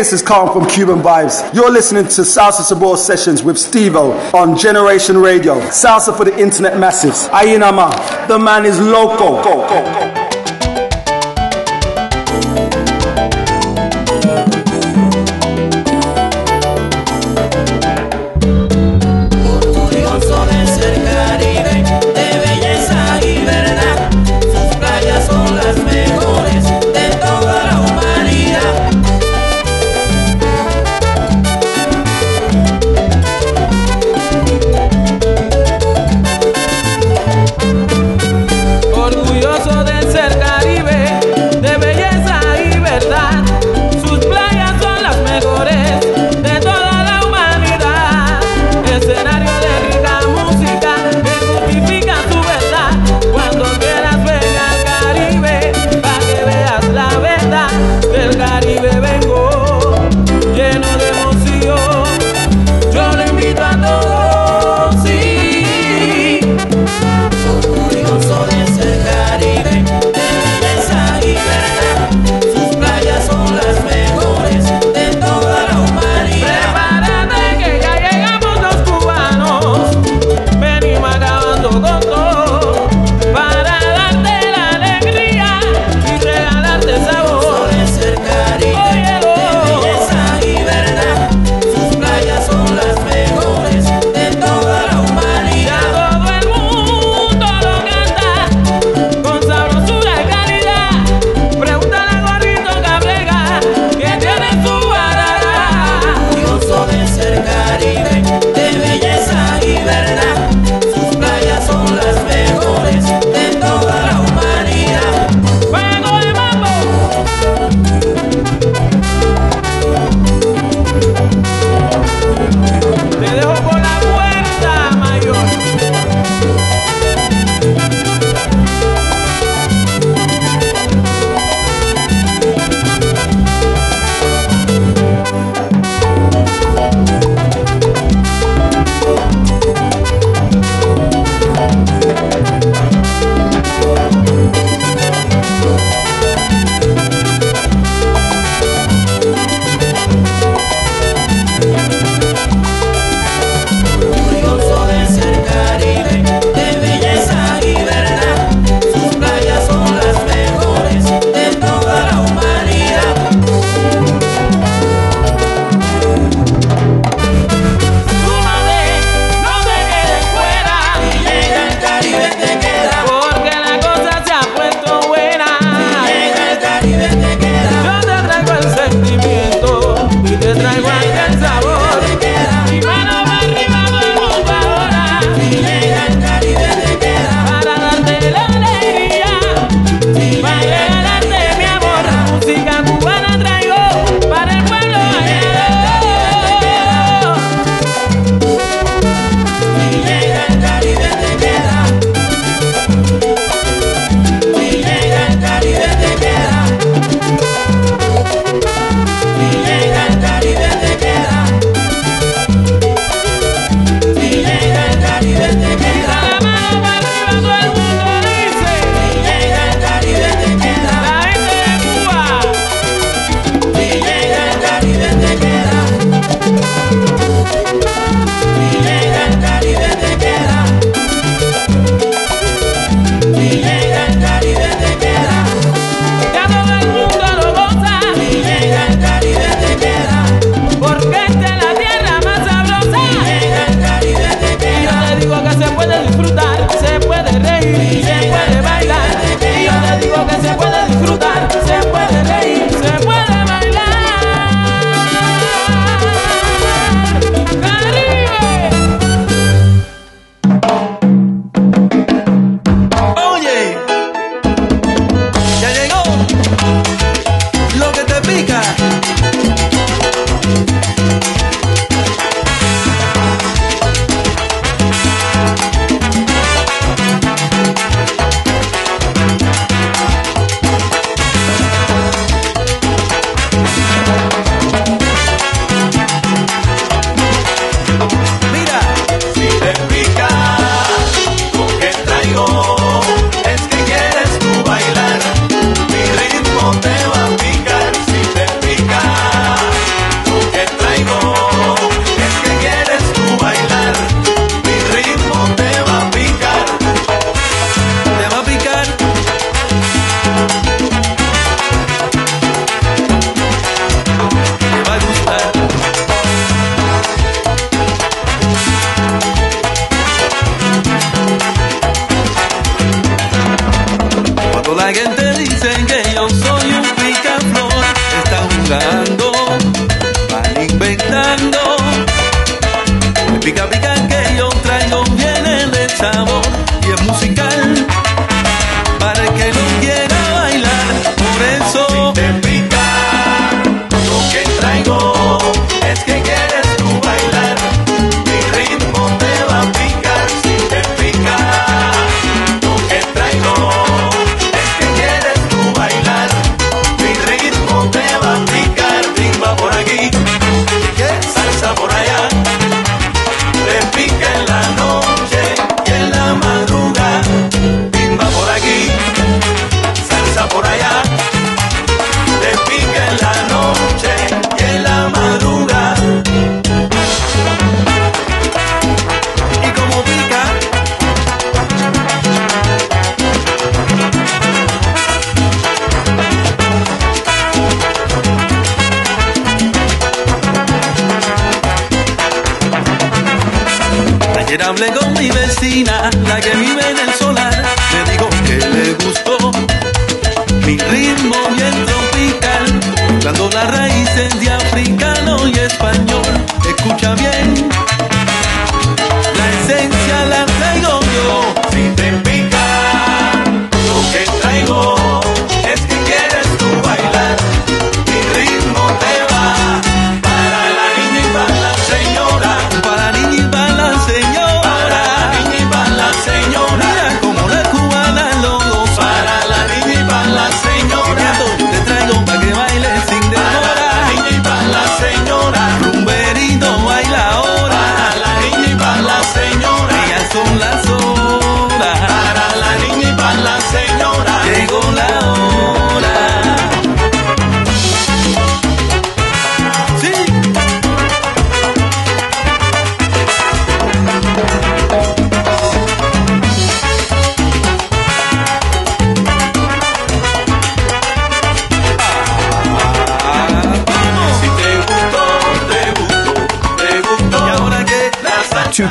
This 0.09 0.22
is 0.22 0.26
Carl 0.26 0.51
from 0.51 0.66
Cuban 0.66 1.01
Vibes. 1.02 1.55
You're 1.55 1.70
listening 1.70 2.05
to 2.05 2.22
Salsa 2.22 2.62
Sabro 2.62 2.97
Sessions 2.97 3.43
with 3.43 3.56
Stevo 3.56 4.32
on 4.32 4.56
Generation 4.56 5.18
Radio. 5.18 5.60
Salsa 5.68 6.16
for 6.16 6.24
the 6.24 6.35
internet 6.40 6.78
masses. 6.78 7.28
Ayinama, 7.28 8.26
the 8.26 8.39
man 8.39 8.64
is 8.64 8.80
loco. 8.80 9.43
Go, 9.43 9.68
go, 9.68 9.68
go. 9.68 10.07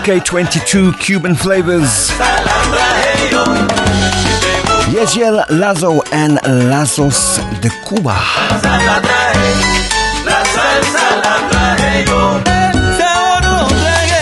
K22 0.08 0.98
Cuban 1.02 1.36
flavors. 1.36 2.12
Yeziel 4.88 5.44
Lazo 5.50 6.02
and 6.14 6.40
Lazos 6.70 7.40
de 7.60 7.70
Cuba. 7.86 8.16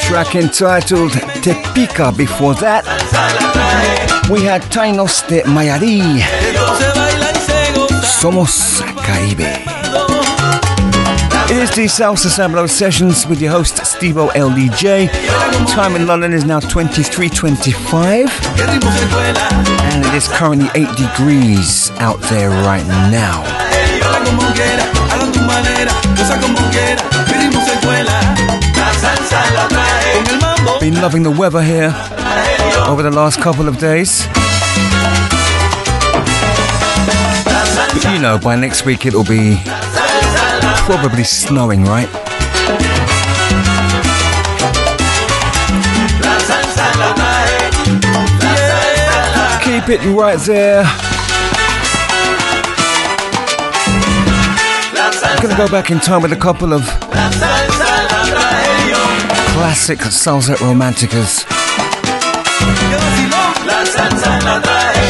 Track 0.02 0.34
entitled 0.34 1.12
Tepica. 1.44 2.18
Before 2.18 2.56
that, 2.56 2.84
we 4.32 4.44
had 4.44 4.64
Tainos 4.72 5.28
de 5.28 5.44
Mayarí. 5.44 6.02
Somos 8.02 8.82
Caribe. 9.06 9.62
It 11.48 11.58
is 11.58 11.70
the 11.76 11.84
Salsa 11.86 12.28
Sabro 12.28 12.68
Sessions 12.68 13.28
with 13.28 13.40
your 13.40 13.52
host 13.52 13.78
LDJ. 14.14 15.10
Time 15.68 15.96
in 15.96 16.06
London 16.06 16.32
is 16.34 16.46
now 16.46 16.60
23.25 16.60 18.30
and 19.82 20.06
it 20.06 20.14
is 20.14 20.28
currently 20.28 20.70
8 20.76 20.88
degrees 20.96 21.90
out 21.98 22.20
there 22.30 22.50
right 22.50 22.86
now. 23.10 23.44
Been 30.80 31.02
loving 31.02 31.24
the 31.24 31.32
weather 31.32 31.64
here 31.64 31.94
over 32.88 33.02
the 33.02 33.12
last 33.12 33.40
couple 33.42 33.68
of 33.68 33.80
days. 33.80 34.28
But 37.94 38.04
you 38.14 38.20
know, 38.20 38.38
by 38.38 38.56
next 38.56 38.86
week 38.86 39.06
it'll 39.08 39.24
be 39.24 39.60
probably 40.86 41.24
snowing, 41.24 41.84
right? 41.86 42.10
Pitton 49.86 50.16
right 50.16 50.40
there. 50.40 50.84
I'm 55.24 55.42
going 55.44 55.56
to 55.56 55.58
go 55.58 55.68
back 55.70 55.92
in 55.92 56.00
time 56.00 56.24
with 56.24 56.32
a 56.32 56.36
couple 56.36 56.74
of 56.74 56.82
classic 59.54 60.00
Salsa 60.00 60.56
Romanticas. 60.56 61.46
La 63.68 63.86
salsa 63.86 64.40
la 64.44 64.60
trae, 64.60 65.06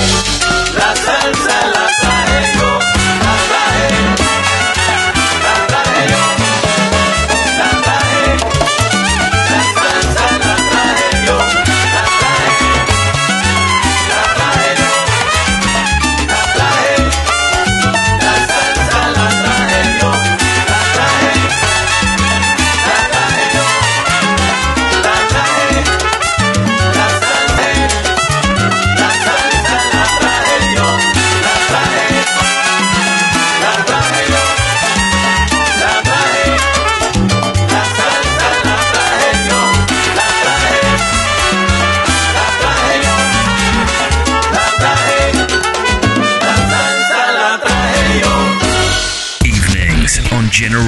la 0.77 0.93
salsa 0.95 1.64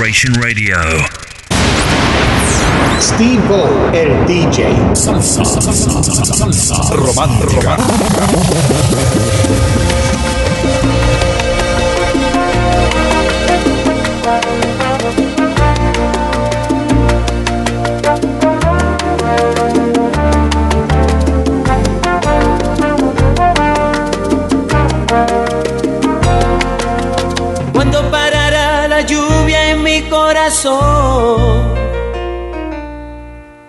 Radio. 0.10 0.78
Steve 3.02 3.44
O, 3.50 3.92
el 3.94 4.26
DJ. 4.26 4.74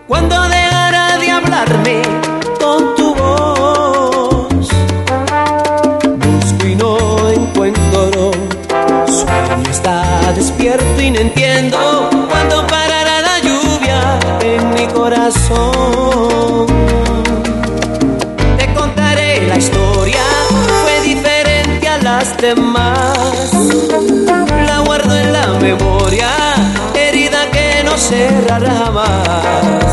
Cuando 0.06 0.40
dejará 0.48 1.18
de 1.18 1.28
hablarme 1.28 2.02
con 2.60 2.94
tu 2.94 3.16
voz, 3.16 4.68
busco 6.18 6.66
y 6.68 6.76
no 6.76 7.30
encuentro. 7.30 8.30
Sueño 9.08 9.68
está 9.68 10.32
despierto 10.36 11.02
y 11.02 11.10
no 11.10 11.18
entiendo 11.18 12.10
cuándo 12.30 12.64
parará 12.68 13.22
la 13.22 13.40
lluvia 13.40 14.20
en 14.42 14.74
mi 14.74 14.86
corazón. 14.86 16.68
Te 18.56 18.72
contaré 18.72 19.48
la 19.48 19.56
historia, 19.56 20.22
fue 20.82 21.00
diferente 21.02 21.88
a 21.88 21.98
las 21.98 22.36
demás. 22.36 24.17
Memoria, 25.74 26.30
herida 26.94 27.50
que 27.50 27.82
no 27.84 27.96
cerrará 27.98 28.70
jamás. 28.84 29.92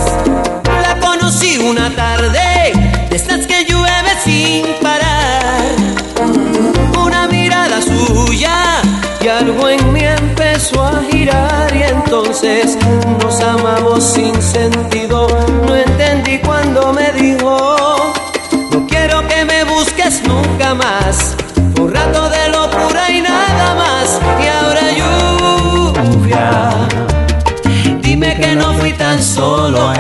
La 0.82 0.98
conocí 1.00 1.58
una 1.58 1.90
tarde, 1.94 2.40
de 3.10 3.16
estas 3.16 3.46
que 3.46 3.66
llueve 3.66 4.12
sin 4.24 4.66
parar. 4.82 5.64
Una 7.06 7.28
mirada 7.28 7.82
suya 7.82 8.58
y 9.22 9.28
algo 9.28 9.68
en 9.68 9.92
mí 9.92 10.02
empezó 10.02 10.82
a 10.82 11.02
girar 11.12 11.76
y 11.76 11.84
entonces 11.84 12.78
nos 13.22 13.42
amamos 13.42 14.04
sin 14.04 14.34
sentido. 14.42 15.28
No 15.68 15.76
entendí 15.76 16.38
cuando 16.40 16.94
me 16.94 17.12
dijo, 17.12 17.85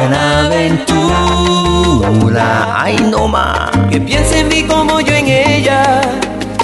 solo 0.05 0.13
en 0.13 0.13
aventura. 0.13 1.65
Ay, 2.83 2.97
no 3.09 3.27
más. 3.27 3.71
Que 3.89 3.99
piense 3.99 4.39
en 4.41 4.47
mí 4.47 4.63
como 4.63 4.99
yo 5.01 5.13
en 5.13 5.27
ella. 5.27 6.01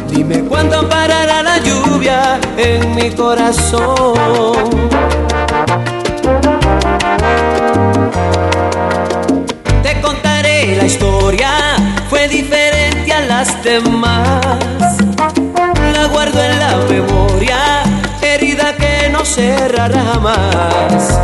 Dime 0.10 0.42
cuándo 0.44 0.88
parará 0.90 1.42
la 1.42 1.58
lluvia 1.60 2.40
en 2.58 2.96
mi 2.96 3.10
corazón. 3.12 4.54
Te 9.84 10.02
contaré 10.02 10.76
la 10.76 10.86
historia, 10.86 11.50
fue 12.10 12.28
diferente 12.28 13.14
a 13.14 13.22
las 13.22 13.64
demás. 13.64 14.46
La 15.94 16.06
guardo 16.08 16.44
en 16.44 16.60
la 16.60 16.76
memoria, 16.90 17.84
herida 18.22 18.76
que 18.76 19.10
no 19.10 19.24
cerrará 19.26 20.04
jamás. 20.14 21.20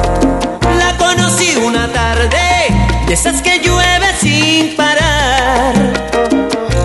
La 0.77 0.95
conocí 0.97 1.55
una 1.57 1.87
tarde, 1.87 1.96
de 3.07 3.13
esas 3.13 3.41
que 3.41 3.59
llueve 3.59 4.07
sin 4.19 4.75
parar. 4.75 5.73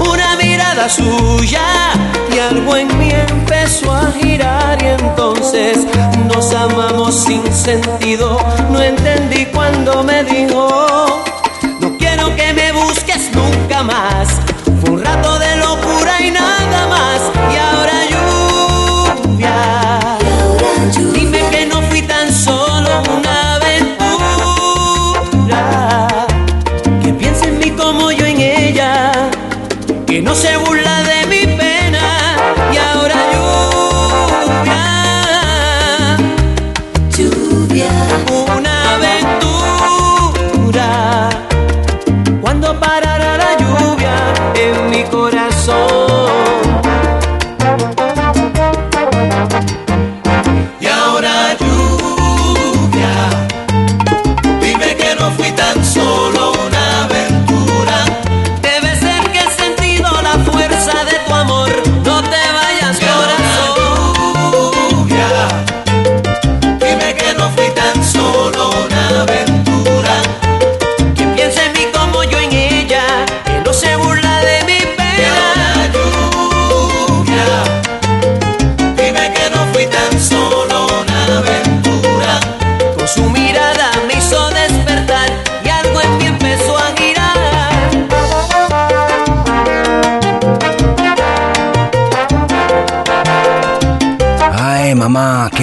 Una 0.09 0.37
mirada 0.37 0.89
suya 0.89 1.61
y 2.35 2.39
algo 2.39 2.77
en 2.77 2.97
mí 2.99 3.11
empezó 3.11 3.93
a 3.93 4.13
girar 4.13 4.81
y 4.83 4.87
entonces 4.87 5.79
nos 6.27 6.53
amamos 6.55 7.15
sin 7.15 7.45
sentido. 7.53 8.39
No 8.71 8.81
entendí 8.81 9.47
cuando 9.47 10.05
me 10.05 10.23
dijo, 10.25 11.25
no 11.81 11.99
quiero 11.99 12.35
que 12.37 12.53
me 12.53 12.73
busques 12.73 13.31
nunca 13.35 13.83
más. 13.83 14.42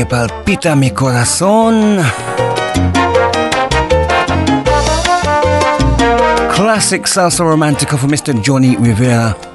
Palpita 0.10 0.76
mi 0.76 0.92
corazón. 0.92 2.00
Classic 6.56 7.06
salsa 7.08 7.44
romantico 7.44 7.98
for 7.98 8.10
Mr. 8.10 8.42
Johnny 8.42 8.76
Rivera. 8.76 9.49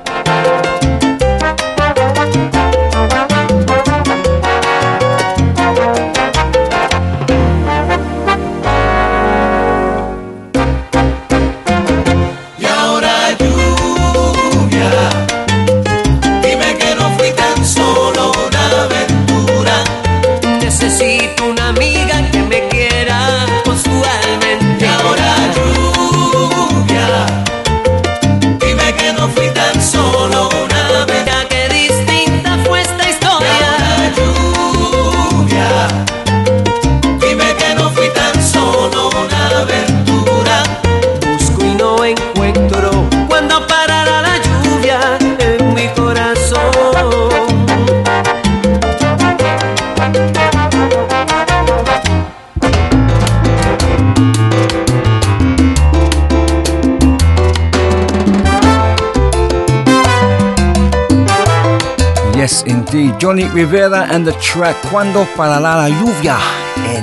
Yes, 62.44 62.62
indeed. 62.66 63.18
Johnny 63.18 63.44
Rivera 63.44 64.06
and 64.12 64.26
the 64.26 64.32
track 64.32 64.76
Cuando 64.90 65.24
parará 65.34 65.76
la 65.76 65.88
lluvia 65.88 66.36
mi 66.76 67.00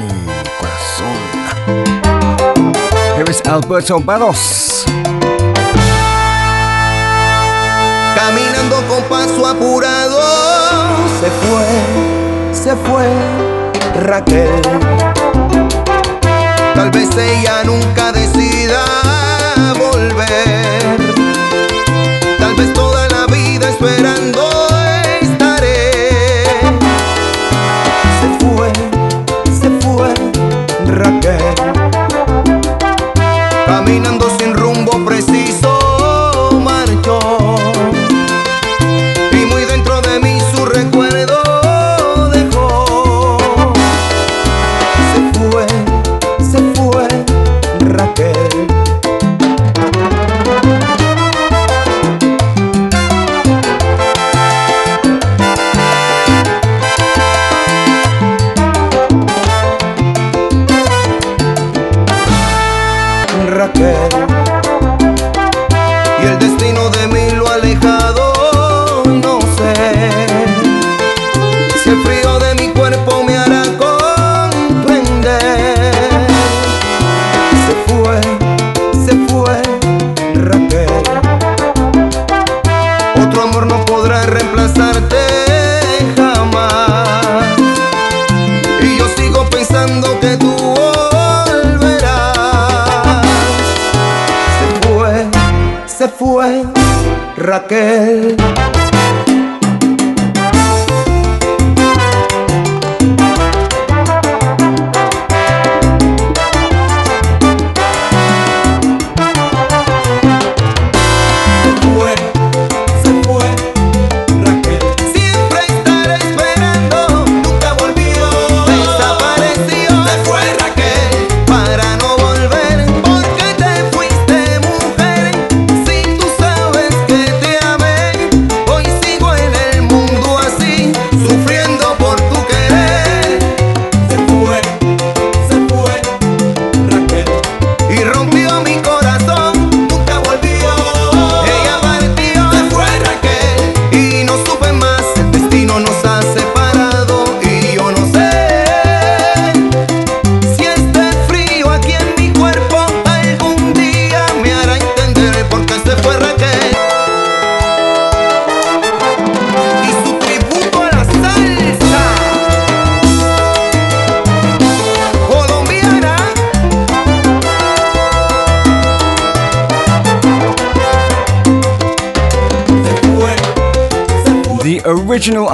corazón. 0.59 1.18
Here 3.18 3.27
is 3.27 3.41
Alberto 3.47 3.99
Barros. 3.99 4.85
Caminando 8.15 8.84
con 8.88 9.01
paso 9.09 9.47
apurado, 9.47 10.22
se 11.19 11.31
fue, 11.41 11.65
se 12.53 12.76
fue 12.85 13.09
Raquel. 13.95 14.61
Tal 16.76 16.91
vez 16.91 17.09
ella 17.18 17.63
nunca 17.63 18.11
decida 18.11 18.84
volver. 19.80 20.81
Caminando 33.91 34.20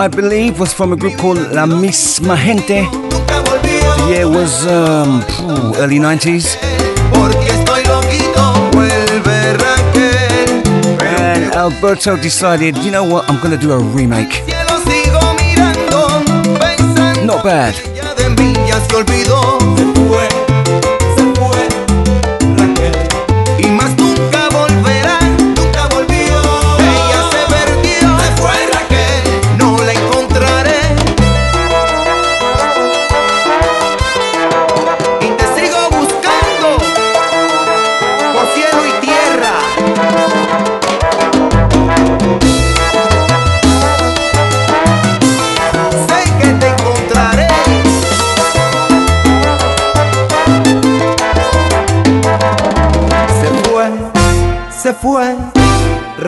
I 0.08 0.10
believe, 0.10 0.58
was 0.58 0.72
from 0.72 0.94
a 0.94 0.96
group 0.96 1.18
called 1.18 1.52
La 1.52 1.66
Misma 1.66 2.38
Gente. 2.38 2.88
The 2.88 4.08
year 4.10 4.26
was 4.30 4.66
um, 4.66 5.22
early 5.76 6.00
90s. 6.00 6.56
Porque 7.12 7.50
estoy 7.50 7.84
loquito, 7.84 8.54
vuelve 8.72 9.58
Raquel. 9.58 10.64
And 11.02 11.54
Alberto 11.54 12.16
decided, 12.16 12.78
you 12.86 12.92
know 12.92 13.04
what, 13.04 13.30
I'm 13.30 13.38
to 13.52 13.58
do 13.58 13.74
a 13.74 13.80
remake. 13.80 14.44
Not 17.26 17.44
bad. 17.44 17.76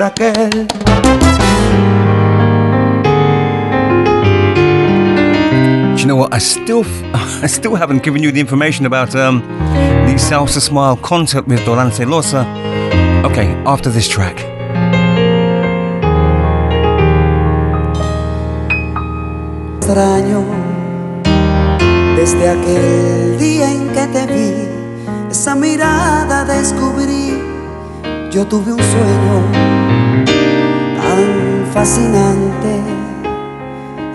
Raquel. 0.09 0.49
Do 5.95 6.01
you 6.01 6.07
know 6.07 6.15
what? 6.15 6.33
I 6.33 6.39
still, 6.39 6.83
I 7.13 7.47
still 7.47 7.75
haven't 7.75 8.03
given 8.03 8.23
you 8.23 8.31
the 8.31 8.39
information 8.39 8.85
about 8.85 9.15
um, 9.15 9.41
the 10.07 10.15
Salsa 10.17 10.61
Smile 10.61 10.97
concert 10.97 11.47
with 11.47 11.59
Dorance 11.61 12.03
Lorza. 12.05 12.45
Okay, 13.25 13.47
after 13.65 13.89
this 13.89 14.07
track. 14.07 14.37
extraño 19.79 20.43
desde 22.15 22.47
aquel 22.49 23.39
día 23.39 23.71
en 23.71 23.89
que 23.89 24.05
te 24.07 24.27
vi, 24.27 24.53
esa 25.31 25.55
mirada 25.55 26.45
descubrí. 26.45 27.39
Yo 28.31 28.45
tuve 28.45 28.71
un 28.73 28.79
sueño 28.79 29.43
tan 29.51 29.78
fascinante, 31.79 32.73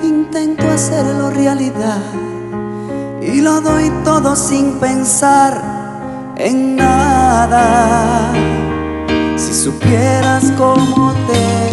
intento 0.02 0.68
hacerlo 0.68 1.30
realidad 1.30 2.02
y 3.22 3.40
lo 3.40 3.62
doy 3.62 3.90
todo 4.04 4.36
sin 4.36 4.74
pensar 4.74 5.62
en 6.36 6.76
nada. 6.76 8.30
Si 9.36 9.54
supieras 9.54 10.52
cómo 10.58 11.14
te 11.26 11.63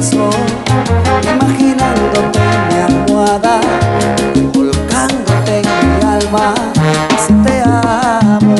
imaginándote 0.00 2.38
en 2.38 2.68
mi 2.68 2.76
almohada 2.86 3.54
volcándote 4.54 5.58
en 5.58 5.64
mi 5.64 5.70
alma 6.06 6.46
si 7.26 7.32
te 7.42 7.56
amo. 7.62 8.54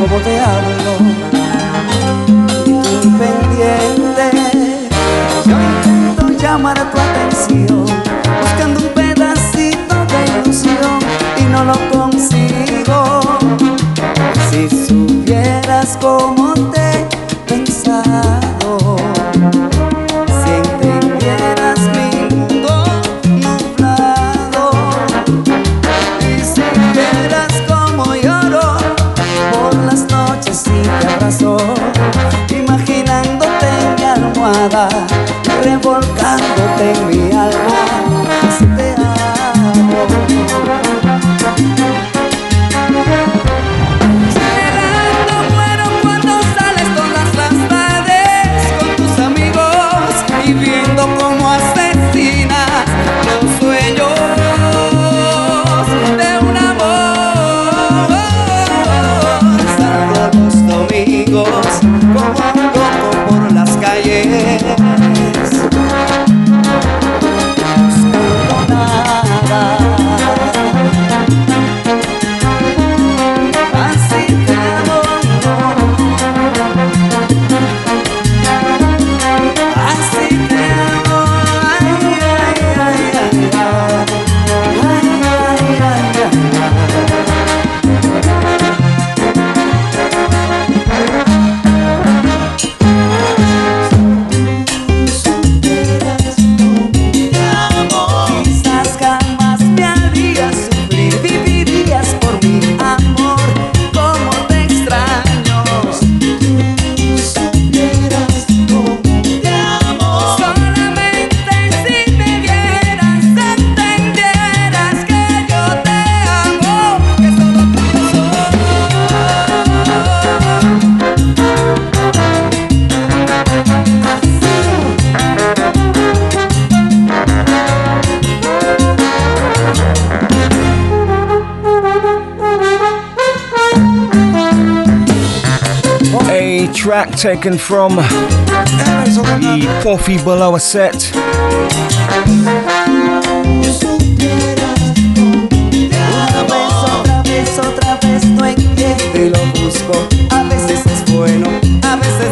Como 0.00 0.16
te 0.24 0.34
hablo 0.40 0.94
y 2.66 2.68
pendiente 3.16 4.26
yo 5.44 5.56
intento 5.60 6.24
llamar 6.30 6.76
a 6.80 6.90
tu 6.90 6.98
atención 6.98 7.86
buscando 8.40 8.80
un 8.80 8.88
pedacito 8.88 9.94
de 10.06 10.24
ilusión 10.40 10.98
y 11.38 11.44
no 11.44 11.64
lo 11.64 11.78
consigo. 11.92 13.20
Si 14.50 14.68
supieras 14.68 15.96
cómo 16.00 16.51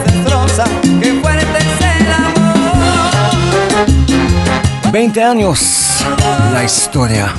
destroza. 0.02 0.64
from 1.00 1.12
fuerte 1.22 1.58
es 1.58 1.80
el 2.00 2.12
amor. 2.12 2.50
20 4.90 5.22
años, 5.22 6.04
la 6.52 6.64
historia. 6.64 7.32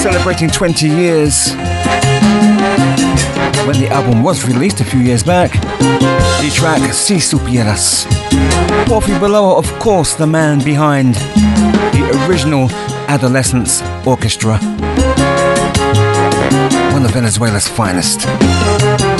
Celebrating 0.00 0.48
20 0.48 0.86
years. 0.86 1.56
When 3.66 3.80
the 3.80 3.88
album 3.90 4.22
was 4.22 4.46
released 4.46 4.80
a 4.80 4.84
few 4.84 5.00
years 5.00 5.24
back, 5.24 5.73
the 6.40 6.50
track 6.52 6.92
Si 6.92 7.16
Supieras. 7.16 8.06
Porfi 8.86 9.18
Baloa, 9.18 9.56
of 9.56 9.66
course, 9.78 10.14
the 10.14 10.26
man 10.26 10.62
behind 10.62 11.14
the 11.94 12.26
original 12.26 12.68
Adolescent's 13.08 13.82
Orquesta. 14.04 14.58
One 16.92 17.04
of 17.04 17.10
Venezuela's 17.12 17.68
finest. 17.68 19.13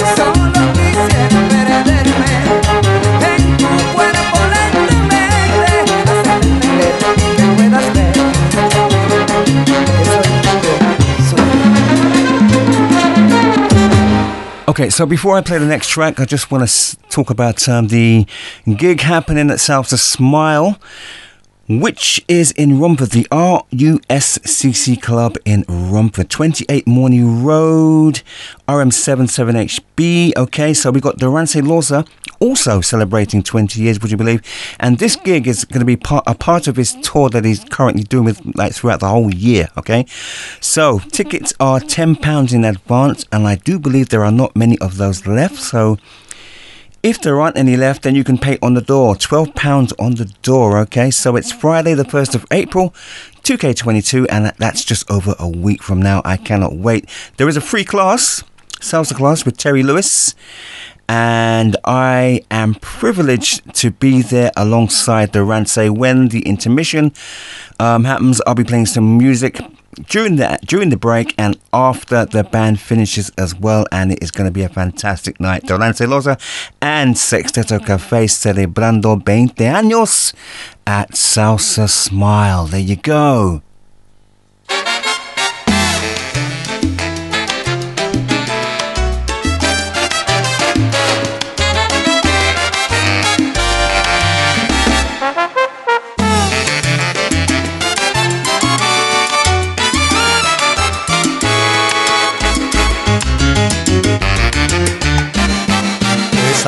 Okay, 14.75 14.91
so 14.91 15.07
before 15.07 15.37
I 15.37 15.41
play 15.41 15.59
the 15.59 15.67
next 15.67 15.87
track, 15.91 16.19
I 16.19 16.25
just 16.25 16.51
want 16.51 16.63
to 16.63 16.65
s- 16.65 16.97
talk 17.09 17.31
about 17.31 17.69
um, 17.69 17.87
the 17.87 18.27
gig 18.77 19.03
happening 19.03 19.49
at 19.53 19.59
Salsa 19.59 19.97
Smile, 19.97 20.81
which 21.69 22.21
is 22.27 22.51
in 22.51 22.81
Romford, 22.81 23.11
the 23.11 23.25
RUSCC 23.31 25.01
Club 25.01 25.37
in 25.45 25.65
Romford, 25.69 26.29
28 26.29 26.89
Morning 26.89 27.45
Road, 27.45 28.23
RM77HB. 28.67 30.37
Okay, 30.37 30.75
so 30.75 30.91
we 30.91 31.01
got 31.01 31.19
Dorance 31.19 31.55
Lorza 31.63 32.05
also 32.41 32.81
celebrating 32.81 33.43
20 33.43 33.81
years, 33.81 34.01
would 34.01 34.11
you 34.11 34.17
believe? 34.17 34.43
And 34.81 34.99
this 34.99 35.17
gig 35.17 35.47
is 35.47 35.65
going 35.65 35.81
to 35.81 35.87
be 35.87 35.97
part, 35.97 36.25
a 36.27 36.35
part 36.35 36.67
of 36.67 36.77
his 36.77 36.95
tour 37.03 37.31
that 37.31 37.45
he's 37.45 37.65
currently 37.65 38.03
doing 38.03 38.25
with 38.25 38.41
like 38.55 38.75
throughout 38.75 39.01
the 39.01 39.09
whole 39.09 39.35
year. 39.35 39.69
Okay, 39.77 40.07
so 40.61 40.99
tickets 41.11 41.53
are 41.61 41.81
£10 41.81 42.53
in 42.53 42.65
advance, 42.65 43.27
and 43.33 43.47
I 43.47 43.57
do 43.57 43.79
believe 43.79 44.09
there 44.09 44.25
are 44.25 44.33
not 44.33 44.55
many 44.57 44.79
of 44.79 44.97
those 44.97 45.27
left. 45.27 45.57
So 45.57 45.99
if 47.05 47.21
there 47.21 47.39
aren't 47.39 47.59
any 47.59 47.77
left, 47.77 48.03
then 48.03 48.15
you 48.15 48.25
can 48.25 48.39
pay 48.39 48.57
on 48.63 48.73
the 48.73 48.81
door. 48.81 49.15
£12 49.15 49.93
on 49.99 50.15
the 50.15 50.25
door, 50.43 50.79
okay? 50.79 51.11
So 51.11 51.37
it's 51.37 51.53
Friday, 51.53 51.93
the 51.93 52.03
1st 52.03 52.35
of 52.35 52.47
April, 52.51 52.95
2K22, 53.43 54.27
and 54.31 54.55
that's 54.57 54.83
just 54.83 55.11
over 55.11 55.35
a 55.39 55.47
week 55.47 55.83
from 55.83 56.01
now. 56.01 56.23
I 56.25 56.39
cannot 56.39 56.77
wait. 56.77 57.07
There 57.37 57.47
is 57.47 57.59
a 57.59 57.61
free 57.61 57.85
class, 57.85 58.43
salsa 58.81 59.15
class 59.15 59.45
with 59.45 59.59
Terry 59.59 59.83
Lewis, 59.83 60.35
and 61.09 61.77
I 61.85 62.43
am 62.51 62.75
privileged 62.77 63.75
to 63.77 63.91
be 63.91 64.23
there 64.23 64.51
alongside 64.57 65.33
the 65.33 65.45
Rance 65.45 65.77
when 65.77 66.29
the 66.29 66.41
intermission 66.47 67.13
um, 67.81 68.05
happens. 68.05 68.41
I'll 68.47 68.55
be 68.55 68.65
playing 68.65 68.87
some 68.87 69.19
music 69.19 69.61
during 70.09 70.37
the 70.37 70.59
during 70.65 70.91
the 70.91 70.97
break 70.97 71.35
and 71.39 71.59
after 71.73 72.25
the 72.25 72.45
band 72.45 72.81
finishes 72.81 73.31
as 73.37 73.55
well, 73.55 73.87
and 73.93 74.13
it 74.13 74.23
is 74.23 74.31
going 74.31 74.47
to 74.47 74.53
be 74.53 74.63
a 74.63 74.69
fantastic 74.69 75.41
night. 75.41 75.65
Dorance 75.65 76.07
Lorza 76.07 76.39
and 76.81 77.15
Sexteto 77.17 77.85
Cafe 77.85 78.27
celebrando 78.27 79.23
20 79.25 79.65
años 79.65 80.35
at 80.87 81.13
Salsa 81.13 81.89
Smile. 81.89 82.67
There 82.67 82.81
you 82.81 82.97
go. 82.97 83.64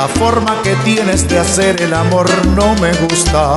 Esa 0.07 0.21
forma 0.21 0.63
que 0.63 0.77
tienes 0.85 1.27
de 1.27 1.37
hacer 1.37 1.83
el 1.83 1.93
amor 1.93 2.31
no 2.55 2.77
me 2.77 2.93
gusta. 2.93 3.57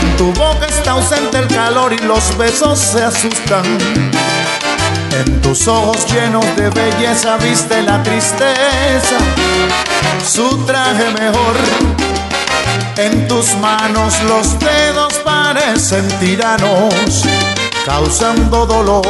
En 0.00 0.16
tu 0.16 0.32
boca 0.34 0.66
está 0.66 0.92
ausente 0.92 1.38
el 1.38 1.48
calor 1.48 1.92
y 1.92 1.98
los 1.98 2.36
besos 2.36 2.78
se 2.78 3.02
asustan. 3.02 3.64
En 5.10 5.40
tus 5.40 5.66
ojos 5.66 6.06
llenos 6.12 6.44
de 6.54 6.70
belleza 6.70 7.36
viste 7.38 7.82
la 7.82 8.00
tristeza. 8.04 9.18
Su 10.24 10.56
traje 10.66 11.10
mejor. 11.18 11.56
En 12.96 13.26
tus 13.26 13.56
manos 13.56 14.22
los 14.28 14.56
dedos 14.60 15.14
parecen 15.24 16.06
tiranos, 16.20 17.24
causando 17.84 18.66
dolor. 18.66 19.02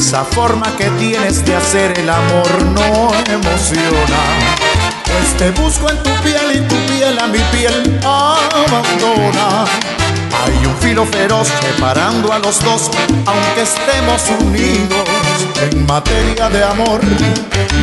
Esa 0.00 0.24
forma 0.24 0.74
que 0.78 0.88
tienes 0.98 1.44
de 1.44 1.54
hacer 1.54 1.92
el 1.98 2.08
amor 2.08 2.48
no 2.74 3.12
emociona. 3.30 4.22
Pues 5.04 5.36
te 5.36 5.50
busco 5.50 5.90
en 5.90 6.02
tu 6.02 6.10
piel 6.22 6.52
y 6.54 6.60
tu 6.66 6.74
piel 6.86 7.18
a 7.18 7.26
mi 7.26 7.38
piel 7.52 8.00
abandona. 8.02 9.66
Hay 10.42 10.66
un 10.66 10.74
filo 10.80 11.04
feroz 11.04 11.48
separando 11.60 12.32
a 12.32 12.38
los 12.38 12.64
dos, 12.64 12.90
aunque 13.26 13.60
estemos 13.60 14.22
unidos. 14.40 15.06
En 15.70 15.84
materia 15.84 16.48
de 16.48 16.64
amor, 16.64 17.02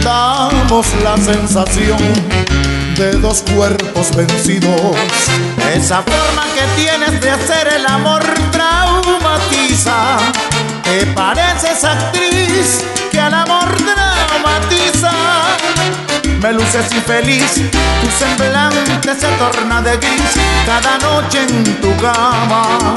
damos 0.03 0.87
la 1.03 1.17
sensación 1.17 1.99
de 2.97 3.11
dos 3.11 3.43
cuerpos 3.53 4.09
vencidos. 4.15 4.97
Esa 5.71 6.01
forma 6.01 6.45
que 6.55 6.81
tienes 6.81 7.21
de 7.21 7.29
hacer 7.29 7.67
el 7.73 7.85
amor 7.85 8.23
traumatiza. 8.51 10.17
Te 10.87 11.05
pareces 11.07 11.83
actriz 11.83 12.81
que 13.11 13.19
al 13.19 13.33
amor 13.33 13.75
dramatiza. 13.75 15.11
Me 16.41 16.53
luces 16.53 16.89
infeliz, 16.93 17.55
tu 17.55 18.09
semblante 18.17 19.13
se 19.19 19.27
torna 19.37 19.81
de 19.81 19.97
gris 19.97 20.31
cada 20.65 20.97
noche 20.99 21.41
en 21.41 21.81
tu 21.81 21.93
cama. 21.97 22.95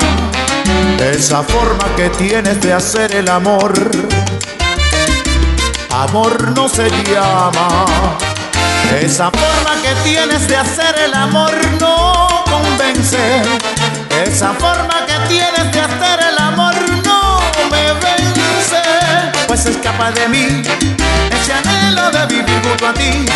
Esa 1.00 1.42
forma 1.42 1.84
que 1.96 2.10
tienes 2.10 2.60
de 2.60 2.72
hacer 2.72 3.12
el 3.16 3.28
amor, 3.28 3.72
amor 5.90 6.52
no 6.56 6.68
se 6.68 6.88
llama. 7.12 7.86
Esa 9.00 9.32
forma 9.32 9.82
que 9.82 9.94
tienes 10.08 10.46
de 10.46 10.56
hacer 10.56 10.94
el 11.06 11.12
amor 11.12 11.52
no 11.80 12.28
convence. 12.44 13.42
Esa 14.24 14.52
forma 14.54 15.06
que 15.06 15.14
tienes 15.28 15.72
de 15.72 15.80
hacer 15.80 16.19
Pues 19.51 19.66
escapa 19.66 20.12
de 20.12 20.28
mí 20.28 20.62
ese 21.43 21.52
anhelo 21.52 22.09
de 22.12 22.24
vivir 22.27 22.62
junto 22.62 22.86
a 22.86 22.94
ti. 22.94 23.27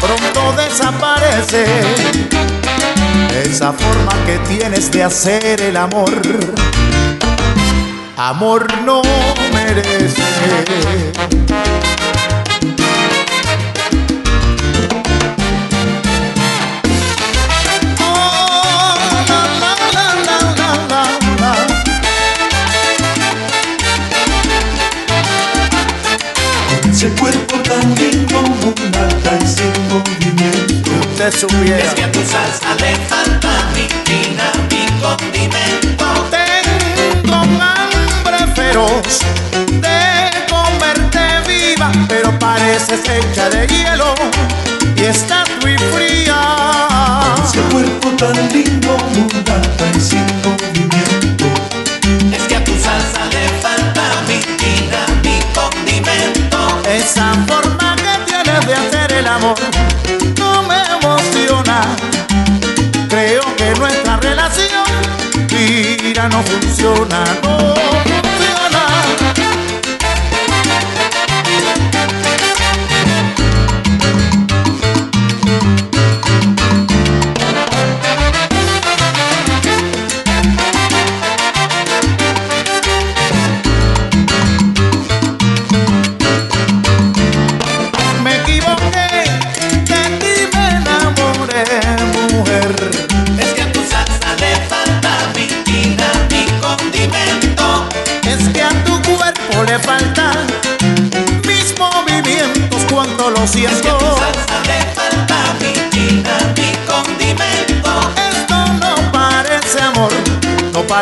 Pronto 0.00 0.52
desaparece. 0.52 1.64
Esa 3.42 3.72
forma 3.72 4.12
que 4.24 4.38
tienes 4.48 4.88
de 4.92 5.02
hacer 5.02 5.60
el 5.60 5.76
amor. 5.76 6.12
Amor 8.16 8.68
no 8.84 9.02
merece. 9.52 10.22
Usted 31.28 31.40
supiera. 31.40 31.78
Es 31.78 31.94
que 31.94 32.04
a 32.04 32.12
tu 32.12 32.20
salsa 32.20 32.74
le 32.80 32.96
falta 33.06 33.48
mi 33.74 33.86
condimento. 34.98 36.06
Tengo 36.30 37.42
un 37.42 37.60
hambre 37.60 38.46
feroz 38.54 39.18
de 39.52 40.30
comerte 40.48 41.20
viva, 41.46 41.92
pero 42.08 42.38
pareces 42.38 43.00
hecha 43.06 43.50
de 43.50 43.66
hielo 43.66 44.14
y 44.96 45.04
estás 45.04 45.46
muy 45.60 45.76
fría. 45.76 46.40
Ese 47.44 47.60
cuerpo 47.72 48.08
tan 48.16 48.36
lindo, 48.50 48.96
mulata 49.14 49.84
y 49.94 50.00
sin 50.00 50.24
movimiento. 50.42 51.44
Es 52.32 52.42
que 52.48 52.56
a 52.56 52.64
tu 52.64 52.72
salsa 52.72 53.26
le 53.32 53.48
falta 53.60 54.02
mi 54.26 54.40
fina, 54.56 55.04
mi 55.22 55.38
condimento. 55.52 56.80
Esa 56.88 57.34
forma 57.46 57.96
que 57.96 58.32
tienes 58.32 58.66
de 58.66 58.74
hacer 58.74 59.12
no 66.26 66.42
funciona. 66.42 68.17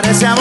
parece 0.02 0.26
a 0.26 0.35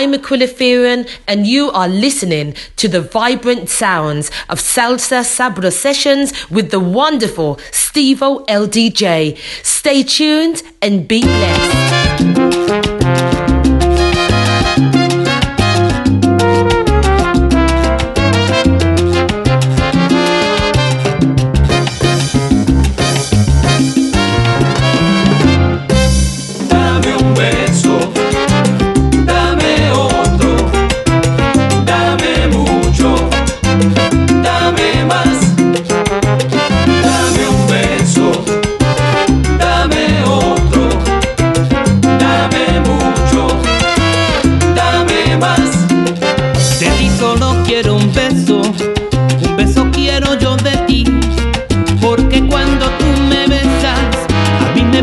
I'm 0.00 0.12
Aquiliferan, 0.12 1.10
and 1.26 1.44
you 1.44 1.72
are 1.72 1.88
listening 1.88 2.54
to 2.76 2.86
the 2.86 3.00
vibrant 3.00 3.68
sounds 3.68 4.30
of 4.48 4.60
Salsa 4.60 5.22
Sabro 5.24 5.72
Sessions 5.72 6.32
with 6.48 6.70
the 6.70 6.78
wonderful 6.78 7.56
Stevo 7.72 8.46
LDJ. 8.46 9.36
Stay 9.64 10.04
tuned 10.04 10.62
and 10.80 11.08
be 11.08 11.22
blessed. 11.22 11.77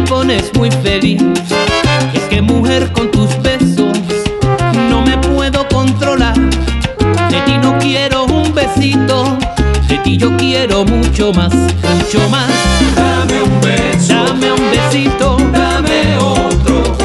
pones 0.05 0.51
muy 0.55 0.71
feliz. 0.71 1.21
Es 2.13 2.23
que 2.23 2.41
mujer 2.41 2.91
con 2.91 3.11
tus 3.11 3.29
besos 3.41 3.97
no 4.89 5.01
me 5.01 5.17
puedo 5.17 5.67
controlar. 5.67 6.35
De 7.29 7.41
ti 7.45 7.57
no 7.61 7.77
quiero 7.79 8.25
un 8.25 8.53
besito, 8.53 9.37
de 9.87 9.97
ti 9.99 10.17
yo 10.17 10.35
quiero 10.37 10.85
mucho 10.85 11.31
más, 11.33 11.53
mucho 11.53 12.29
más. 12.29 12.49
Dame 12.95 13.41
un 13.41 13.61
beso, 13.61 14.13
dame 14.13 14.51
un 14.51 14.71
besito, 14.71 15.37
dame 15.51 16.17
otro. 16.17 16.97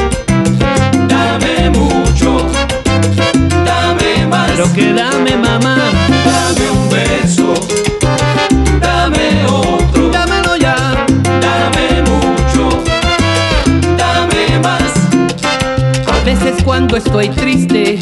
Dame 1.07 1.69
mucho, 1.69 2.45
dame 3.65 4.27
más. 4.27 4.51
Pero 4.51 4.73
cuando 16.91 16.97
estoy 16.97 17.29
triste. 17.29 18.00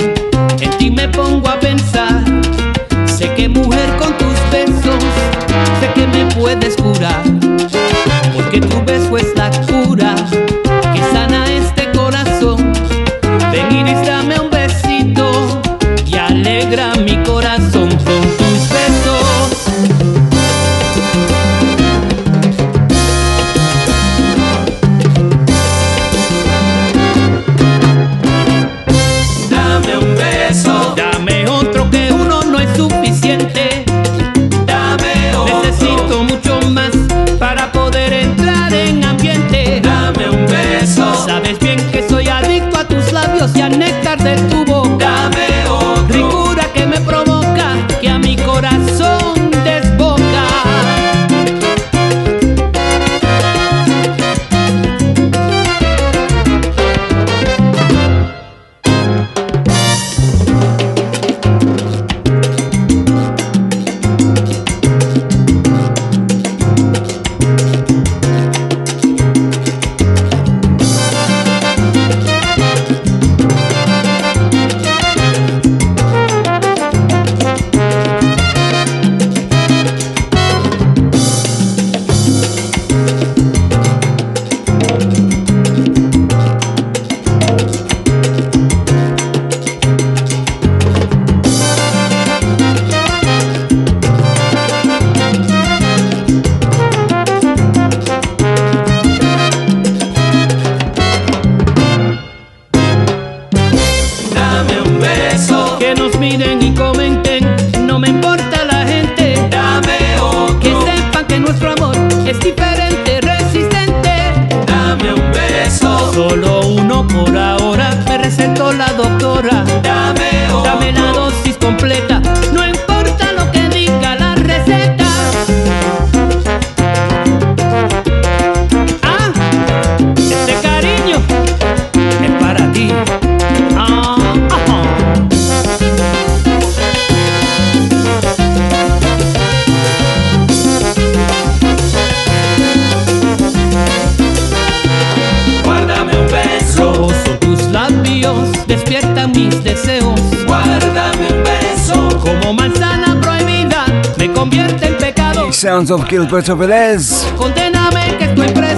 Sounds 155.90 156.03
of 156.03 156.07
Gilberto 156.07 156.56
Perez, 156.56 157.26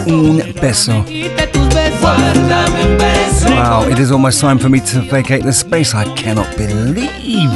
Un 0.08 0.42
beso. 0.62 1.04
Wow, 3.50 3.90
it 3.90 4.00
is 4.00 4.12
almost 4.12 4.40
time 4.40 4.58
for 4.58 4.70
me 4.70 4.80
to 4.80 5.02
vacate 5.02 5.44
the 5.44 5.52
space. 5.52 5.94
I 5.94 6.06
cannot 6.16 6.56
believe 6.56 7.52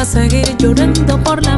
a 0.00 0.04
seguir 0.06 0.56
llorando 0.56 1.22
por 1.22 1.44
la 1.44 1.49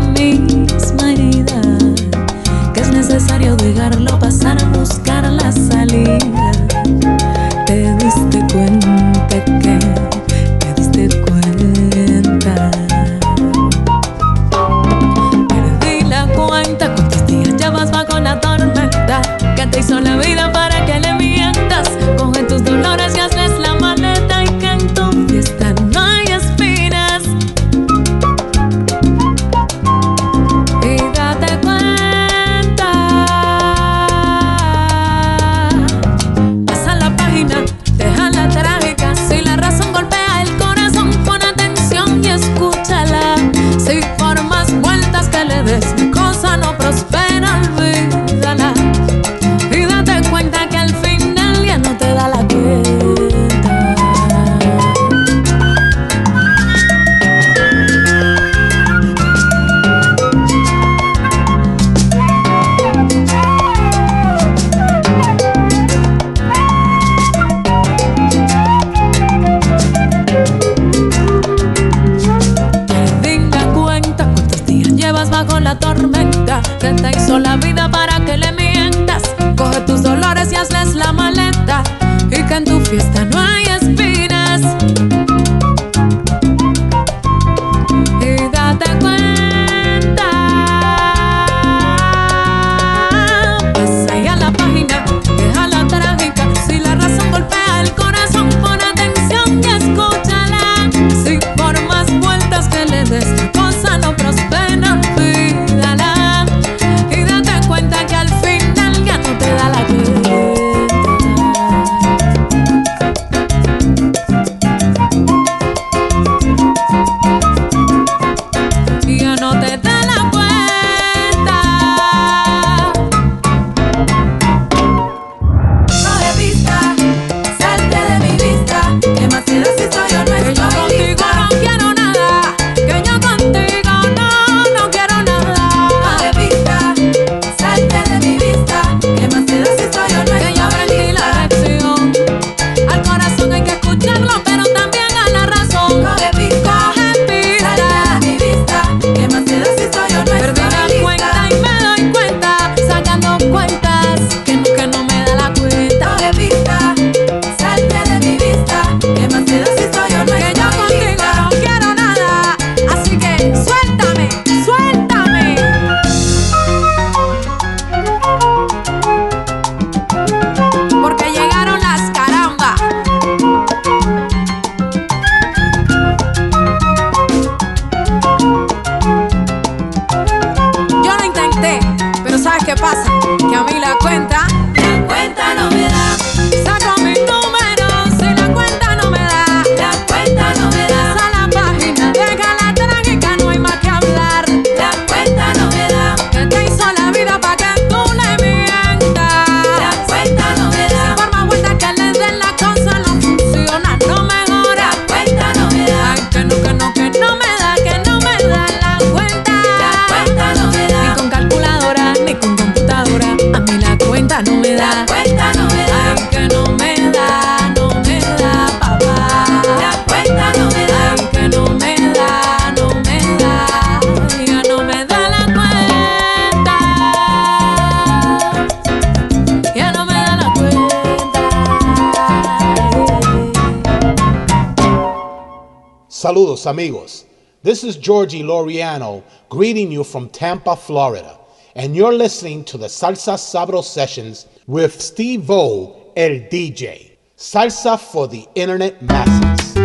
Saludos, 236.33 236.65
amigos. 236.65 237.27
This 237.63 237.85
is 237.85 237.99
Georgie 237.99 238.43
Loriano 238.43 239.23
greeting 239.51 239.93
you 239.93 240.03
from 240.03 240.31
Tampa, 240.31 240.75
Florida, 240.75 241.39
and 241.75 241.95
you're 241.95 242.15
listening 242.15 242.65
to 242.65 242.79
the 242.79 242.87
Salsa 242.87 243.35
Sabro 243.35 243.85
sessions 243.85 244.47
with 244.67 244.99
Steve 244.99 245.51
O, 245.51 246.11
el 246.17 246.49
DJ. 246.49 247.19
Salsa 247.37 248.01
for 248.01 248.29
the 248.29 248.49
internet 248.55 249.03
masses. 249.03 249.82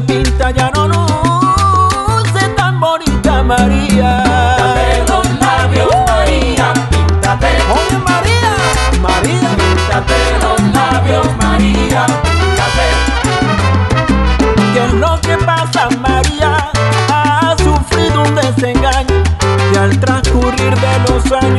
Pinta, 0.00 0.50
ya 0.50 0.70
no 0.74 0.88
luce 0.88 2.48
tan 2.56 2.78
bonita 2.80 3.42
María. 3.42 4.22
Píntate 4.24 5.04
los 5.08 5.40
labios, 5.40 5.88
María, 6.06 6.72
píntate. 6.90 7.48
Oye, 7.72 7.98
María. 8.04 8.50
María. 9.00 9.48
Píntate 9.56 10.14
los 10.42 10.60
labios, 10.72 11.26
María, 11.36 12.06
píntate. 12.06 12.86
¿Qué 14.72 14.84
es 14.84 14.92
lo 14.94 15.20
que 15.20 15.36
pasa, 15.38 15.88
María? 16.00 16.70
Ha 17.12 17.56
sufrido 17.58 18.22
un 18.22 18.34
desengaño 18.34 19.22
y 19.72 19.76
al 19.76 19.98
transcurrir 19.98 20.74
de 20.74 20.98
los 21.08 21.32
años 21.32 21.57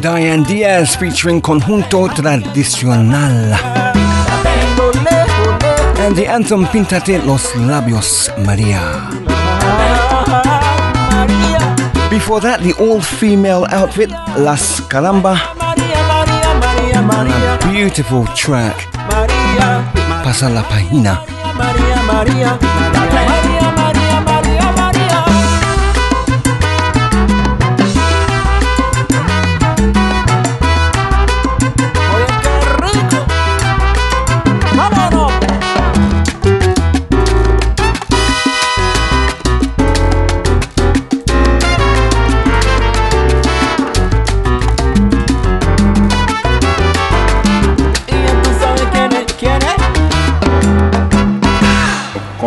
Diane 0.00 0.44
Diaz 0.44 0.96
featuring 0.96 1.40
Conjunto 1.40 2.08
Tradicional. 2.08 3.54
And 5.98 6.16
the 6.16 6.26
anthem 6.26 6.64
Pintate 6.66 7.24
los 7.24 7.52
Labios 7.54 8.28
Maria. 8.44 8.80
Before 12.10 12.40
that, 12.40 12.60
the 12.62 12.72
all 12.80 13.00
female 13.00 13.66
outfit 13.70 14.10
Las 14.36 14.80
María, 14.80 16.02
María, 16.60 17.02
María, 17.02 17.58
Beautiful 17.72 18.26
track. 18.34 18.88
Pasa 20.24 20.48
la 20.48 20.62
página. 20.62 21.20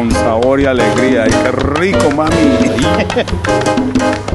Con 0.02 0.11
sabor 0.14 0.60
y 0.60 0.65
alegría. 0.65 1.26
¡Ay, 1.26 1.32
qué 1.44 1.52
rico, 1.52 2.10
mami! 2.10 2.34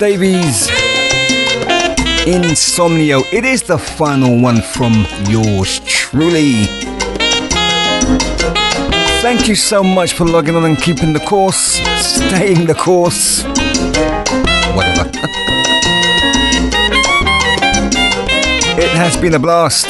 Davies. 0.00 0.66
Insomnio. 2.26 3.22
It 3.34 3.44
is 3.44 3.64
the 3.64 3.76
final 3.76 4.40
one 4.40 4.62
from 4.62 5.06
yours 5.28 5.80
truly. 5.80 6.64
Thank 9.20 9.46
you 9.46 9.54
so 9.54 9.84
much 9.84 10.14
for 10.14 10.24
logging 10.24 10.56
on 10.56 10.64
and 10.64 10.80
keeping 10.80 11.12
the 11.12 11.20
course, 11.20 11.82
staying 11.98 12.64
the 12.64 12.72
course. 12.72 13.42
Whatever. 14.74 15.10
it 18.80 18.96
has 18.96 19.18
been 19.18 19.34
a 19.34 19.38
blast. 19.38 19.88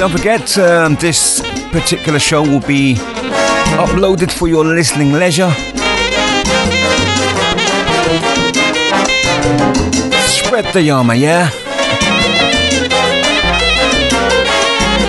Don't 0.00 0.10
forget, 0.10 0.58
um, 0.58 0.96
this 0.96 1.40
particular 1.70 2.18
show 2.18 2.42
will 2.42 2.66
be 2.66 2.96
uploaded 3.78 4.32
for 4.32 4.48
your 4.48 4.64
listening 4.64 5.12
leisure. 5.12 5.54
Spread 10.46 10.72
the 10.72 10.80
yama, 10.80 11.14
yeah? 11.14 11.50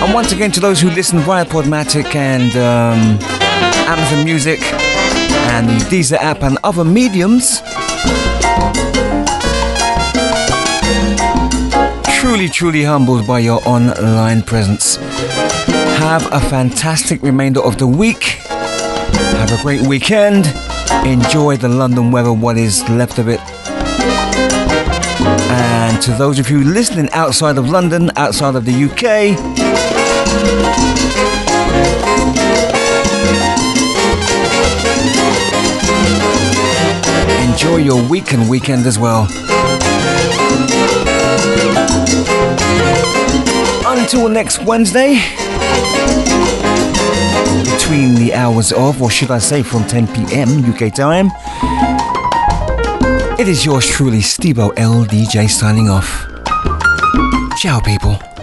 And 0.02 0.12
once 0.12 0.32
again, 0.32 0.50
to 0.50 0.60
those 0.60 0.80
who 0.80 0.90
listen 0.90 1.20
via 1.20 1.44
Podomatic 1.44 2.14
and 2.16 2.50
um, 2.56 3.18
Amazon 3.86 4.24
Music 4.24 4.60
and 5.52 5.68
the 5.68 5.84
Deezer 5.84 6.16
app 6.16 6.42
and 6.42 6.58
other 6.64 6.84
mediums, 6.84 7.60
truly, 12.18 12.48
truly 12.48 12.82
humbled 12.82 13.26
by 13.26 13.38
your 13.38 13.60
online 13.68 14.42
presence. 14.42 14.96
Have 15.98 16.26
a 16.32 16.40
fantastic 16.40 17.22
remainder 17.22 17.60
of 17.60 17.78
the 17.78 17.86
week. 17.86 18.22
Have 19.38 19.52
a 19.52 19.62
great 19.62 19.86
weekend. 19.86 20.46
Enjoy 21.06 21.56
the 21.56 21.68
London 21.68 22.10
weather, 22.10 22.32
what 22.32 22.58
is 22.58 22.82
left 22.88 23.18
of 23.18 23.28
it. 23.28 23.40
And 25.50 26.00
to 26.02 26.12
those 26.12 26.38
of 26.38 26.50
you 26.50 26.62
listening 26.62 27.08
outside 27.12 27.58
of 27.58 27.68
London, 27.68 28.10
outside 28.16 28.54
of 28.54 28.64
the 28.64 28.72
UK, 28.72 29.36
enjoy 37.50 37.78
your 37.78 38.06
week 38.08 38.32
and 38.32 38.48
weekend 38.48 38.86
as 38.86 38.98
well. 38.98 39.26
Until 43.86 44.28
next 44.28 44.62
Wednesday, 44.64 45.14
between 47.64 48.14
the 48.14 48.32
hours 48.34 48.72
of, 48.72 49.00
or 49.00 49.10
should 49.10 49.30
I 49.30 49.38
say 49.38 49.62
from 49.62 49.84
10 49.84 50.08
pm 50.08 50.64
UK 50.70 50.92
time, 50.94 51.30
it 53.38 53.48
is 53.48 53.64
yours 53.64 53.86
truly, 53.86 54.18
Stevo 54.18 54.74
LDJ 54.74 55.48
signing 55.48 55.88
off. 55.88 56.26
Ciao, 57.56 57.80
people. 57.80 58.37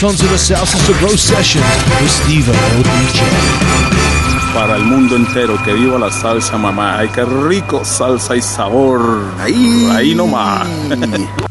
The 0.00 0.06
Salsa 0.06 0.64
Sabro 0.64 1.14
session 1.14 1.60
with 2.00 2.08
Steve 2.08 2.46
LDJ. 2.48 3.20
Para 4.54 4.76
el 4.76 4.84
mundo 4.84 5.14
entero, 5.14 5.62
que 5.62 5.74
viva 5.74 5.98
la 5.98 6.10
salsa, 6.10 6.56
mamá. 6.56 7.00
Ay, 7.00 7.08
qué 7.08 7.22
rico 7.22 7.84
salsa 7.84 8.34
y 8.34 8.40
sabor. 8.40 9.20
Ahí, 9.38 9.90
ahí 9.92 10.14
nomás. 10.14 10.66